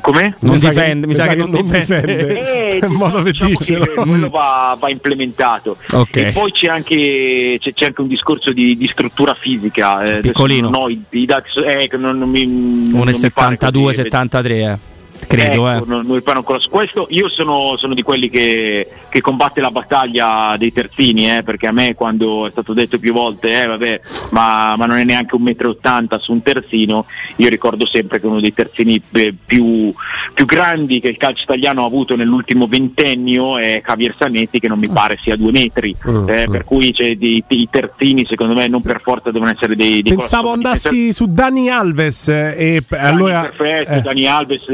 come? 0.00 0.36
Non 0.40 0.54
mi 0.54 0.60
difende, 0.60 1.06
mi 1.06 1.14
sa 1.14 1.26
che, 1.26 1.36
non, 1.36 1.50
non 1.50 1.66
difende. 1.66 2.40
Eh, 2.40 2.78
in 2.86 2.92
modo 2.92 3.22
diciamo 3.22 3.84
quello 3.94 4.28
va, 4.28 4.76
va 4.78 4.90
implementato. 4.90 5.76
Okay. 5.90 6.26
E 6.26 6.32
poi 6.32 6.52
c'è 6.52 6.68
anche, 6.68 7.56
c'è, 7.60 7.72
c'è 7.72 7.86
anche, 7.86 8.00
un 8.00 8.08
discorso 8.08 8.52
di, 8.52 8.76
di 8.76 8.88
struttura 8.88 9.34
fisica. 9.34 10.02
Eh, 10.02 10.20
Piccolino. 10.20 10.68
No, 10.68 10.88
i, 10.88 11.02
i 11.10 11.26
dati, 11.26 11.48
eh, 11.64 11.88
non, 11.96 12.18
non 12.18 12.28
mi, 12.28 12.46
1,72-73. 12.46 14.78
Credo. 15.26 15.68
Ecco, 15.68 15.84
eh. 15.84 15.86
non, 15.86 16.06
non. 16.06 16.44
Questo 16.70 17.06
io 17.10 17.28
sono, 17.28 17.76
sono 17.76 17.94
di 17.94 18.02
quelli 18.02 18.28
che, 18.30 18.88
che, 19.08 19.20
combatte 19.20 19.60
la 19.60 19.70
battaglia 19.70 20.54
dei 20.58 20.72
terzini, 20.72 21.36
eh, 21.36 21.42
perché 21.42 21.66
a 21.66 21.72
me 21.72 21.94
quando 21.94 22.46
è 22.46 22.50
stato 22.50 22.72
detto 22.72 22.98
più 22.98 23.12
volte, 23.12 23.62
eh, 23.62 23.66
vabbè, 23.66 24.00
ma, 24.30 24.76
ma, 24.76 24.86
non 24.86 24.98
è 24.98 25.04
neanche 25.04 25.34
un 25.34 25.42
metro 25.42 25.70
ottanta 25.70 26.18
su 26.18 26.32
un 26.32 26.42
terzino, 26.42 27.06
io 27.36 27.48
ricordo 27.48 27.86
sempre 27.86 28.20
che 28.20 28.26
uno 28.26 28.40
dei 28.40 28.54
terzini 28.54 29.00
eh, 29.12 29.34
più, 29.44 29.92
più, 30.32 30.44
grandi 30.44 31.00
che 31.00 31.08
il 31.08 31.16
calcio 31.16 31.42
italiano 31.42 31.82
ha 31.82 31.86
avuto 31.86 32.16
nell'ultimo 32.16 32.66
ventennio 32.66 33.58
è 33.58 33.82
Javier 33.84 34.14
Sanetti, 34.18 34.60
che 34.60 34.68
non 34.68 34.78
mi 34.78 34.88
pare 34.88 35.18
sia 35.20 35.36
due 35.36 35.52
metri, 35.52 35.94
uh, 36.04 36.10
uh. 36.10 36.24
per 36.24 36.64
cui 36.64 36.94
i, 36.96 37.44
i, 37.46 37.68
terzini 37.70 38.24
secondo 38.24 38.54
me 38.54 38.68
non 38.68 38.82
per 38.82 39.00
forza 39.00 39.30
devono 39.30 39.50
essere 39.50 39.74
dei... 39.76 40.02
dei 40.02 40.14
Pensavo 40.14 40.52
andassi 40.52 41.12
su 41.12 41.26
Dani 41.28 41.70
Alves 41.70 42.28
e 42.28 42.82
Dani, 42.86 43.06
allora... 43.06 43.40
Perfetto, 43.42 43.92
eh. 43.92 44.00
Dani 44.00 44.26
Alves 44.26 44.64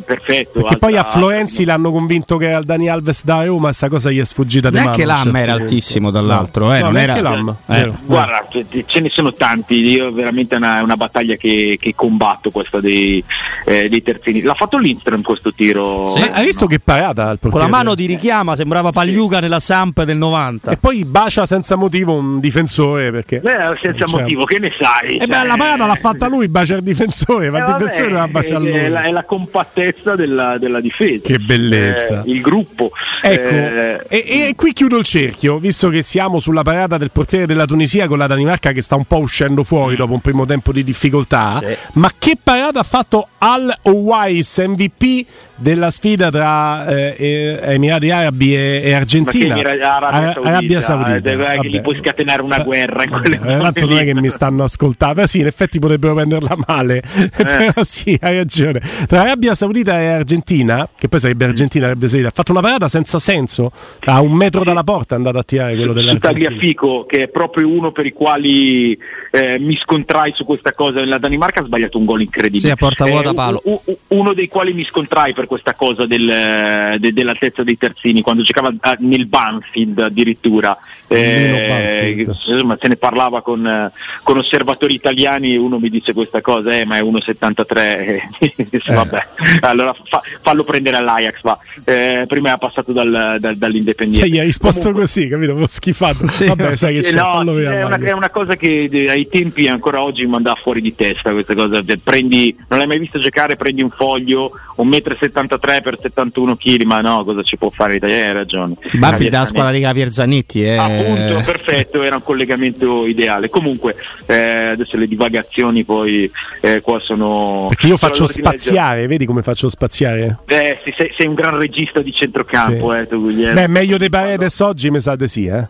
perfetto. 0.00 0.60
Perché 0.60 0.78
poi 0.78 0.96
a 0.96 1.04
Florenzi 1.04 1.64
l'hanno 1.64 1.90
convinto 1.90 2.36
che 2.36 2.52
al 2.52 2.64
Dani 2.64 2.88
Alves 2.88 3.24
da 3.24 3.44
Roma 3.44 3.72
sta 3.72 3.88
cosa 3.88 4.10
gli 4.10 4.20
è 4.20 4.24
sfuggita 4.24 4.70
di 4.70 4.76
mano. 4.76 4.96
Neanche 4.96 5.04
l'AM 5.04 5.36
era 5.36 5.52
altissimo 5.52 6.10
dall'altro, 6.10 6.72
eh, 6.72 6.80
no, 6.80 6.86
non 6.86 6.96
era 6.96 7.20
l'AM. 7.20 7.56
Eh. 7.66 7.90
Guarda, 8.04 8.46
ce 8.86 9.00
ne 9.00 9.08
sono 9.08 9.34
tanti, 9.34 9.84
io 9.84 10.12
veramente 10.12 10.54
è 10.54 10.58
una, 10.58 10.82
una, 10.82 10.96
battaglia 10.96 11.36
che, 11.36 11.76
che, 11.80 11.94
combatto 11.94 12.50
questa 12.50 12.80
dei, 12.80 13.22
eh, 13.64 13.88
dei, 13.88 14.02
terzini. 14.02 14.42
L'ha 14.42 14.54
fatto 14.54 14.78
l'Instram 14.78 15.22
questo 15.22 15.52
tiro. 15.52 16.06
Sì, 16.16 16.22
hai 16.22 16.44
visto 16.44 16.64
no. 16.64 16.70
che 16.70 16.80
parata 16.80 17.28
al 17.30 17.38
Con 17.40 17.60
la 17.60 17.68
mano 17.68 17.94
di 17.94 18.06
richiama 18.06 18.56
sembrava 18.56 18.90
Pagliuca 18.90 19.36
sì. 19.36 19.42
nella 19.42 19.60
Samp 19.60 20.02
del 20.02 20.16
90. 20.16 20.72
E 20.72 20.76
poi 20.76 21.04
bacia 21.04 21.46
senza 21.46 21.76
motivo 21.76 22.14
un 22.14 22.40
difensore 22.40 23.10
perché 23.10 23.40
Beh, 23.40 23.78
senza 23.80 24.04
cioè, 24.06 24.20
motivo, 24.20 24.44
che 24.44 24.58
ne 24.58 24.72
sai? 24.78 25.18
E 25.18 25.24
eh 25.24 25.26
beh, 25.26 25.44
la 25.44 25.56
parata 25.56 25.86
l'ha 25.86 25.94
fatta 25.94 26.28
lui, 26.28 26.48
bacia 26.48 26.76
il 26.76 26.82
difensore, 26.82 27.50
ma 27.50 27.58
il 27.58 27.64
eh, 27.64 27.72
difensore 27.78 28.10
la 28.10 28.28
bacia 28.28 28.58
lui. 28.58 28.70
È 28.70 28.88
la, 28.88 29.02
è 29.02 29.10
la 29.10 29.24
compattezza 29.24 29.87
della, 30.16 30.58
della 30.58 30.80
difesa. 30.80 31.20
Che 31.22 31.38
bellezza. 31.38 32.22
Eh, 32.22 32.30
il 32.30 32.40
gruppo. 32.40 32.90
Ecco, 33.20 33.48
eh, 33.48 34.04
e, 34.08 34.48
e, 34.48 34.54
qui 34.56 34.72
chiudo 34.72 34.98
il 34.98 35.04
cerchio, 35.04 35.58
visto 35.58 35.88
che 35.88 36.02
siamo 36.02 36.38
sulla 36.38 36.62
parata 36.62 36.96
del 36.96 37.10
portiere 37.10 37.46
della 37.46 37.64
Tunisia 37.64 38.06
con 38.06 38.18
la 38.18 38.26
Danimarca 38.26 38.72
che 38.72 38.82
sta 38.82 38.96
un 38.96 39.04
po' 39.04 39.18
uscendo 39.18 39.64
fuori 39.64 39.96
dopo 39.96 40.12
un 40.12 40.20
primo 40.20 40.46
tempo 40.46 40.72
di 40.72 40.84
difficoltà. 40.84 41.60
Sì. 41.60 41.76
Ma 41.94 42.10
che 42.18 42.36
parata 42.42 42.80
ha 42.80 42.84
fatto 42.84 43.28
Al 43.38 43.72
Owais, 43.82 44.58
MVP 44.58 45.26
della 45.56 45.90
sfida 45.90 46.30
tra 46.30 46.86
eh, 46.86 47.58
Emirati 47.62 48.10
Arabi 48.10 48.54
e, 48.54 48.82
e 48.84 48.92
Argentina? 48.92 49.54
Arabia, 49.54 50.00
Saudita, 50.00 50.48
Arabia 50.48 50.80
Saudita. 50.80 51.52
Eh, 51.52 51.60
che 51.60 51.68
gli 51.68 51.80
puoi 51.80 51.96
scatenare 51.96 52.42
una 52.42 52.60
guerra 52.60 53.02
eh, 53.02 53.38
Tanto 53.38 53.86
non 53.86 53.98
è 53.98 54.04
che 54.04 54.14
mi 54.14 54.30
stanno 54.30 54.64
ascoltando, 54.64 55.26
sì, 55.26 55.40
in 55.40 55.46
effetti 55.46 55.78
potrebbero 55.78 56.14
prenderla 56.14 56.56
male, 56.66 57.02
eh. 57.14 57.28
però 57.44 57.82
sì, 57.82 58.16
hai 58.20 58.36
ragione. 58.36 58.80
Tra 59.06 59.22
Arabia 59.22 59.54
Saudita 59.54 59.77
e 59.86 60.06
Argentina, 60.08 60.88
che 60.96 61.08
poi 61.08 61.20
sarebbe 61.20 61.44
Argentina 61.44 61.86
Arabia 61.86 62.08
Saudita, 62.08 62.28
ha 62.28 62.32
fatto 62.34 62.52
una 62.52 62.60
parata 62.60 62.88
senza 62.88 63.18
senso, 63.18 63.70
a 64.00 64.20
un 64.20 64.32
metro 64.32 64.64
dalla 64.64 64.84
porta 64.84 65.14
è 65.14 65.16
andato 65.18 65.38
a 65.38 65.42
tirare 65.42 65.76
quello 65.76 65.92
dell'Argentina. 65.92 66.32
Tagliafico, 66.32 67.04
che 67.06 67.22
è 67.22 67.28
proprio 67.28 67.68
uno 67.68 67.92
per 67.92 68.06
i 68.06 68.12
quali 68.12 68.98
eh, 69.30 69.58
mi 69.58 69.76
scontrai 69.76 70.32
su 70.34 70.44
questa 70.44 70.72
cosa, 70.72 71.04
la 71.04 71.18
Danimarca 71.18 71.60
ha 71.60 71.64
sbagliato 71.64 71.98
un 71.98 72.04
gol 72.04 72.22
incredibile. 72.22 72.60
Sì, 72.60 72.70
a 72.70 72.76
porta 72.76 73.06
vuota 73.06 73.32
palo. 73.32 73.60
U- 73.64 73.80
u- 73.84 73.98
uno 74.08 74.32
dei 74.32 74.48
quali 74.48 74.72
mi 74.72 74.84
scontrai 74.84 75.32
per 75.32 75.46
questa 75.46 75.74
cosa 75.74 76.06
del, 76.06 76.96
de- 76.98 77.12
dell'altezza 77.12 77.62
dei 77.62 77.76
terzini, 77.76 78.22
quando 78.22 78.42
giocava 78.42 78.72
nel 78.98 79.26
Banfield 79.26 79.98
addirittura. 79.98 80.76
Eh, 81.10 82.26
insomma, 82.26 82.76
se 82.78 82.86
ne 82.86 82.96
parlava 82.96 83.40
con, 83.40 83.90
con, 84.22 84.36
osservatori 84.36 84.94
italiani 84.94 85.56
uno 85.56 85.78
mi 85.78 85.88
dice 85.88 86.12
questa 86.12 86.42
cosa, 86.42 86.74
eh, 86.74 86.84
ma 86.84 86.98
è 86.98 87.02
1,73. 87.02 88.66
dice, 88.68 88.92
eh. 88.92 88.94
vabbè, 88.94 89.26
allora 89.68 89.94
fa, 90.04 90.22
fallo 90.42 90.64
prendere 90.64 90.96
all'Ajax. 90.96 91.40
Va. 91.42 91.58
Eh, 91.84 92.24
prima 92.26 92.48
era 92.48 92.58
passato 92.58 92.92
dal, 92.92 93.36
dal, 93.38 93.56
dall'Indipendiente. 93.56 94.26
Cioè, 94.26 94.34
gli 94.34 94.38
hai 94.38 94.46
risposto 94.46 94.80
Comunque, 94.80 95.02
così, 95.02 95.28
capito? 95.28 95.52
Ho 95.54 95.66
schifato. 95.66 96.26
Sì. 96.26 96.46
Vabbè, 96.46 96.76
sai 96.76 96.94
che 96.94 97.00
c'è, 97.00 97.16
no, 97.16 97.40
è, 97.58 97.84
una, 97.84 97.96
è, 97.96 98.12
una, 98.12 98.30
cosa 98.30 98.54
che 98.56 98.88
ai 99.08 99.28
tempi 99.28 99.68
ancora 99.68 100.02
oggi 100.02 100.26
mi 100.26 100.34
andava 100.34 100.58
fuori 100.62 100.80
di 100.80 100.94
testa 100.94 101.32
questa 101.32 101.54
cosa. 101.54 101.82
Prendi, 102.02 102.56
non 102.68 102.78
l'hai 102.78 102.88
mai 102.88 102.98
visto 102.98 103.18
giocare, 103.18 103.56
prendi 103.56 103.82
un 103.82 103.90
foglio, 103.90 104.52
1,73 104.78 105.78
m 105.78 105.82
per 105.82 105.98
71 106.00 106.56
kg, 106.56 106.82
ma 106.82 107.00
no, 107.00 107.24
cosa 107.24 107.42
ci 107.42 107.56
può 107.56 107.68
fare 107.68 107.94
l'Italia? 107.94 108.26
Hai 108.26 108.32
ragione. 108.32 108.74
Baffi 108.94 109.28
da 109.28 109.44
squadra 109.44 109.72
di 109.72 109.80
Javier 109.80 110.10
Zanetti. 110.10 110.64
Eh. 110.64 110.76
Appunto, 110.76 111.42
perfetto, 111.44 112.02
era 112.02 112.16
un 112.16 112.22
collegamento 112.22 113.06
ideale. 113.06 113.48
Comunque, 113.48 113.96
eh, 114.26 114.68
adesso 114.70 114.96
le 114.96 115.08
divagazioni 115.08 115.84
poi 115.84 116.30
eh, 116.60 116.80
qua 116.80 116.98
sono... 117.00 117.66
Perché 117.68 117.88
io 117.88 117.96
faccio 117.96 118.26
spaziare, 118.26 119.06
vedi 119.06 119.26
come 119.26 119.42
faccio 119.42 119.68
spaziare? 119.68 120.38
Eh, 120.46 120.78
sì, 120.84 120.94
sei, 120.96 121.12
sei, 121.16 121.26
un 121.26 121.34
gran 121.34 121.56
regista 121.56 122.00
di 122.00 122.12
centrocampo, 122.12 122.92
sì. 122.92 122.98
eh, 122.98 123.06
tu 123.06 123.20
Guglielmo. 123.20 123.54
Beh, 123.54 123.66
meglio 123.66 123.96
dei 123.98 124.10
Paredes 124.10 124.60
oggi, 124.60 124.90
mi 124.90 125.00
sa 125.00 125.16
di 125.16 125.28
sì, 125.28 125.46
eh. 125.46 125.66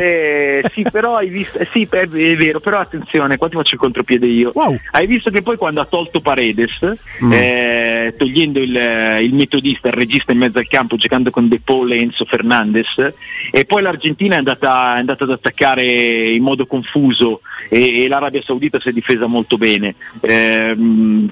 Eh, 0.00 0.64
sì, 0.72 0.84
però 0.90 1.16
hai 1.16 1.28
visto, 1.28 1.58
eh, 1.58 1.68
sì, 1.72 1.86
è, 1.90 1.98
è, 1.98 2.06
vero, 2.36 2.60
però 2.60 2.78
attenzione, 2.78 3.36
qua 3.36 3.48
ti 3.48 3.56
faccio 3.56 3.74
il 3.74 3.80
contropiede 3.80 4.26
io. 4.26 4.50
Wow. 4.54 4.76
Hai 4.92 5.06
visto 5.06 5.30
che 5.30 5.42
poi 5.42 5.56
quando 5.56 5.80
ha 5.80 5.84
tolto 5.84 6.20
Paredes, 6.20 6.78
mm. 7.24 7.32
eh, 7.32 8.14
togliendo 8.16 8.60
il, 8.60 9.18
il, 9.22 9.34
metodista, 9.34 9.88
il 9.88 9.94
regista 9.94 10.32
in 10.32 10.38
mezzo 10.38 10.58
al 10.58 10.68
campo, 10.68 10.96
giocando 10.96 11.30
con 11.30 11.48
De 11.48 11.60
Paul 11.62 11.92
e 11.92 11.98
Enzo 11.98 12.24
Fernandez, 12.24 13.12
e 13.50 13.64
poi 13.64 13.82
l'Argentina 13.82 14.34
è 14.34 14.38
andata, 14.38 14.96
è 14.96 14.98
andata 14.98 15.24
ad 15.24 15.30
attaccare 15.30 15.82
in 16.30 16.42
modo 16.42 16.66
confuso 16.66 17.40
e, 17.68 18.04
e, 18.04 18.08
l'Arabia 18.08 18.42
Saudita 18.42 18.78
si 18.78 18.88
è 18.88 18.92
difesa 18.92 19.26
molto 19.26 19.56
bene. 19.56 19.94
Eh, 20.20 20.76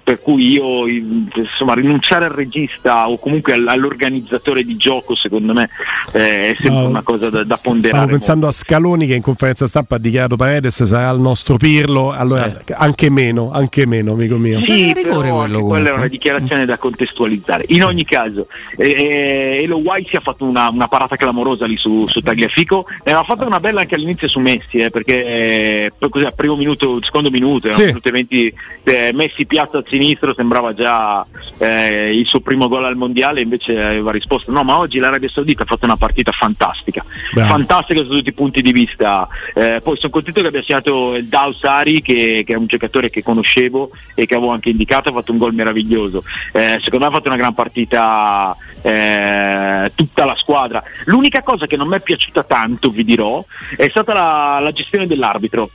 per 0.03 0.21
cui 0.21 0.53
io 0.53 0.87
insomma 0.87 1.75
rinunciare 1.75 2.25
al 2.25 2.33
regista 2.33 3.09
o 3.09 3.19
comunque 3.19 3.55
all'organizzatore 3.55 4.63
di 4.63 4.77
gioco 4.77 5.15
secondo 5.15 5.53
me 5.53 5.69
eh, 6.13 6.51
è 6.51 6.55
sempre 6.55 6.83
no, 6.83 6.89
una 6.89 7.03
cosa 7.03 7.31
da, 7.31 7.45
da 7.45 7.59
ponderare 7.61 8.08
pensando 8.09 8.47
a 8.47 8.51
Scaloni 8.51 9.07
che 9.07 9.15
in 9.15 9.23
conferenza 9.23 9.67
stampa 9.67 9.97
ha 9.97 9.99
dichiarato 9.99 10.37
Paredes 10.37 10.83
sarà 10.83 11.11
il 11.11 11.21
nostro 11.21 11.57
Pirlo, 11.57 12.13
allora 12.13 12.49
sì. 12.49 12.57
anche 12.73 13.11
meno, 13.11 13.51
anche 13.53 13.87
meno, 13.87 14.13
amico 14.13 14.37
mio. 14.37 14.65
Sì, 14.65 14.93
rigore 14.93 15.31
quello, 15.31 15.63
quella 15.63 15.91
è 15.91 15.93
una 15.93 16.09
dichiarazione 16.09 16.65
da 16.65 16.77
contestualizzare. 16.79 17.65
In 17.69 17.81
sì. 17.81 17.83
ogni 17.83 18.05
caso, 18.05 18.47
eh, 18.77 19.61
Elo 19.63 19.77
White 19.77 20.17
ha 20.17 20.21
fatto 20.21 20.45
una, 20.45 20.69
una, 20.69 20.89
parata 20.89 21.17
clamorosa 21.17 21.67
lì 21.67 21.77
su, 21.77 22.07
su 22.07 22.21
Tagliafico, 22.21 22.87
ne 22.89 23.13
aveva 23.13 23.25
fatto 23.25 23.47
una 23.47 23.61
bella 23.61 23.81
anche 23.81 23.95
all'inizio 23.95 24.29
su 24.29 24.41
Messi, 24.41 24.79
eh, 24.79 24.91
perché 24.91 25.25
eh, 25.25 25.93
così 26.09 26.25
al 26.25 26.35
primo 26.35 26.57
minuto, 26.57 26.99
secondo 27.03 27.31
minuto, 27.31 27.73
sì. 27.73 27.95
20, 28.03 28.55
eh, 28.85 29.11
Messi 29.15 29.47
piazza 29.47 29.79
a 29.79 29.85
sinistro, 29.87 30.35
sembrava 30.35 30.75
già 30.75 31.25
eh, 31.59 32.11
il 32.17 32.27
suo 32.27 32.41
primo 32.41 32.69
gol 32.69 32.85
al 32.85 32.97
mondiale, 32.97 33.41
invece 33.41 33.81
aveva 33.83 34.11
risposto 34.13 34.53
no, 34.53 34.63
ma 34.65 34.79
oggi 34.79 34.99
l'Arabia 34.99 35.29
Saudita 35.29 35.63
ha 35.63 35.67
fatto 35.67 35.85
una 35.85 35.97
partita 35.97 36.33
fantastica, 36.33 37.05
Bravo. 37.33 37.51
fantastica 37.51 37.98
fantastica 37.99 38.05
su 38.05 38.09
tutti 38.09 38.29
i 38.29 38.33
punti 38.33 38.63
di 38.63 38.73
vista. 38.73 39.29
Eh, 39.55 39.81
poi 39.83 39.97
sono 39.97 40.13
contento 40.13 40.41
che 40.41 40.47
abbia 40.47 40.63
segnato 40.63 41.15
il 41.15 41.29
Dausari, 41.29 42.01
che, 42.03 42.43
che, 42.47 42.53
è 42.53 42.57
un 42.57 42.67
giocatore 42.67 43.09
che 43.09 43.23
conoscevo 43.23 43.91
e 44.15 44.27
che 44.27 44.35
avevo 44.35 44.53
anche 44.53 44.71
indicato, 44.71 45.09
ha 45.09 45.13
fatto 45.13 45.33
un 45.33 45.39
gol 45.39 45.55
meraviglioso. 45.55 46.23
Eh, 46.53 46.79
secondo 46.83 47.05
me 47.05 47.11
ha 47.11 47.15
fatto 47.15 47.29
una 47.29 47.37
gran 47.37 47.55
partita 47.55 48.55
eh, 48.83 49.91
tutta 49.95 50.25
la 50.25 50.37
squadra. 50.37 50.83
L'unica 51.07 51.41
cosa 51.43 51.67
che 51.67 51.77
non 51.77 51.89
mi 51.89 51.97
è 51.97 52.01
piaciuta 52.01 52.45
tanto, 52.45 52.91
vi 52.91 53.05
dirò, 53.05 53.45
è 53.77 53.89
stata 53.89 54.13
la, 54.13 54.59
la 54.61 54.71
gestione 54.71 55.07
dell'arbitro. 55.07 55.71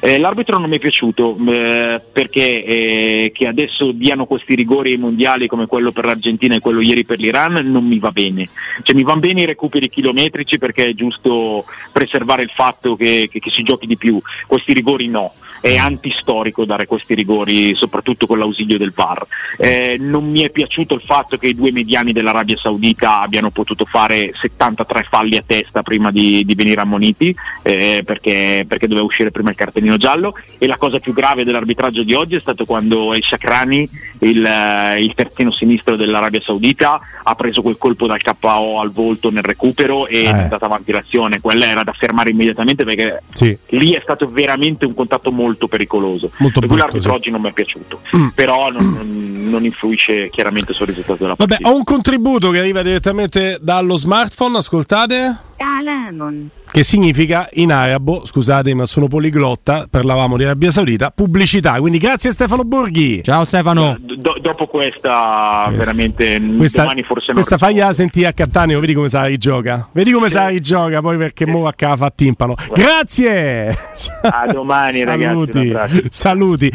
Eh, 0.00 0.18
l'arbitro 0.18 0.58
non 0.58 0.68
mi 0.68 0.76
è 0.76 0.80
piaciuto 0.80 1.36
eh, 1.48 2.00
perché 2.12 2.64
eh, 2.64 3.30
che 3.34 3.46
adesso 3.46 3.92
diano 3.92 4.26
questi 4.26 4.54
rigori 4.54 4.96
mondiali 4.96 5.46
come 5.46 5.66
quello 5.66 5.92
per 5.92 6.04
l'Argentina 6.04 6.54
e 6.54 6.60
quello 6.60 6.80
ieri 6.80 7.04
per 7.04 7.18
l'Iran 7.18 7.54
non 7.64 7.86
mi 7.86 7.98
va 7.98 8.10
bene. 8.10 8.48
Cioè, 8.82 8.94
mi 8.94 9.02
vanno 9.02 9.20
bene 9.20 9.42
i 9.42 9.46
recuperi 9.46 9.88
chilometrici 9.88 10.58
perché 10.58 10.88
è 10.88 10.94
giusto 10.94 11.64
preservare 11.92 12.42
il 12.42 12.52
fatto 12.54 12.96
che, 12.96 13.28
che, 13.30 13.38
che 13.38 13.50
si 13.50 13.62
giochi 13.62 13.86
di 13.86 13.96
più, 13.96 14.20
questi 14.46 14.72
rigori 14.72 15.08
no 15.08 15.32
è 15.60 15.76
antistorico 15.76 16.64
dare 16.64 16.86
questi 16.86 17.14
rigori, 17.14 17.74
soprattutto 17.74 18.26
con 18.26 18.38
l'ausilio 18.38 18.78
del 18.78 18.92
VAR. 18.94 19.26
Eh, 19.58 19.96
non 19.98 20.26
mi 20.26 20.40
è 20.40 20.50
piaciuto 20.50 20.94
il 20.94 21.02
fatto 21.02 21.36
che 21.36 21.48
i 21.48 21.54
due 21.54 21.70
mediani 21.70 22.12
dell'Arabia 22.12 22.56
Saudita 22.56 23.20
abbiano 23.20 23.50
potuto 23.50 23.84
fare 23.84 24.32
73 24.40 25.06
falli 25.08 25.36
a 25.36 25.44
testa 25.46 25.82
prima 25.82 26.10
di, 26.10 26.44
di 26.44 26.54
venire 26.54 26.80
ammoniti, 26.80 27.34
eh, 27.62 28.02
perché, 28.04 28.64
perché, 28.66 28.88
doveva 28.88 29.06
uscire 29.06 29.30
prima 29.30 29.50
il 29.50 29.56
cartellino 29.56 29.69
giallo. 29.96 30.34
E 30.58 30.66
la 30.66 30.76
cosa 30.76 30.98
più 30.98 31.12
grave 31.12 31.44
dell'arbitraggio 31.44 32.02
di 32.02 32.14
oggi 32.14 32.36
è 32.36 32.40
stato 32.40 32.64
quando 32.64 33.14
El 33.14 33.22
Shakrani, 33.22 33.88
il, 34.20 34.44
eh, 34.44 35.02
il 35.02 35.14
terzino 35.14 35.50
sinistro 35.50 35.96
dell'Arabia 35.96 36.40
Saudita, 36.40 36.98
ha 37.22 37.34
preso 37.34 37.62
quel 37.62 37.78
colpo 37.78 38.06
dal 38.06 38.20
KO 38.22 38.80
al 38.80 38.90
volto 38.90 39.30
nel 39.30 39.42
recupero 39.42 40.06
e 40.06 40.24
eh. 40.24 40.24
è 40.24 40.28
andata 40.28 40.66
avanti 40.66 40.92
l'azione. 40.92 41.40
Quella 41.40 41.66
era 41.66 41.82
da 41.82 41.92
fermare 41.92 42.30
immediatamente 42.30 42.84
perché 42.84 43.22
sì. 43.32 43.56
lì 43.70 43.92
è 43.92 44.00
stato 44.02 44.28
veramente 44.28 44.86
un 44.86 44.94
contatto 44.94 45.30
molto 45.30 45.68
pericoloso. 45.68 46.30
Molto 46.38 46.60
per 46.60 46.68
cui 46.68 46.78
l'arbitro 46.78 47.10
sì. 47.10 47.16
oggi 47.16 47.30
non 47.30 47.40
mi 47.40 47.48
è 47.48 47.52
piaciuto, 47.52 48.00
mm. 48.16 48.28
però 48.28 48.70
non, 48.70 48.92
non, 48.92 49.48
non, 49.50 49.64
influisce 49.64 50.30
chiaramente 50.30 50.72
sul 50.72 50.86
risultato 50.86 51.22
della 51.22 51.36
partita. 51.36 51.58
Vabbè, 51.60 51.74
ho 51.74 51.76
un 51.76 51.84
contributo 51.84 52.50
che 52.50 52.58
arriva 52.58 52.82
direttamente 52.82 53.58
dallo 53.60 53.96
smartphone, 53.96 54.58
ascoltate. 54.58 55.36
Alemon. 55.58 56.50
Che 56.70 56.82
significa 56.82 57.48
in 57.54 57.72
arabo, 57.72 58.24
scusate 58.24 58.72
ma 58.74 58.86
sono 58.86 59.08
poliglotta, 59.08 59.86
parlavamo 59.90 60.36
di 60.36 60.44
Arabia 60.44 60.70
Saudita, 60.70 61.10
pubblicità. 61.10 61.80
Quindi 61.80 61.98
grazie 61.98 62.30
Stefano 62.32 62.64
Borghi. 62.64 63.22
Ciao 63.22 63.44
Stefano. 63.44 63.96
Do, 64.00 64.36
dopo 64.40 64.66
questa, 64.66 65.64
questa, 65.66 65.92
veramente 65.92 66.40
questa, 66.56 66.82
domani 66.82 67.02
forse 67.02 67.32
Questa 67.32 67.58
faglia 67.58 67.92
sentire 67.92 68.28
a 68.28 68.32
Cattaneo, 68.32 68.80
vedi 68.80 68.94
come 68.94 69.08
sa 69.08 69.24
rigioca. 69.24 69.88
Vedi 69.92 70.12
come 70.12 70.28
sì. 70.28 70.34
sa 70.34 70.48
rigioca 70.48 71.00
poi 71.00 71.16
perché 71.16 71.44
sì. 71.44 71.50
mo 71.50 71.66
a 71.66 71.96
fa 71.96 72.12
timpano. 72.14 72.54
Grazie. 72.72 73.76
A 74.22 74.46
domani 74.52 74.98
Saluti. 75.06 75.72
ragazzi. 75.72 76.06
Saluti. 76.10 76.72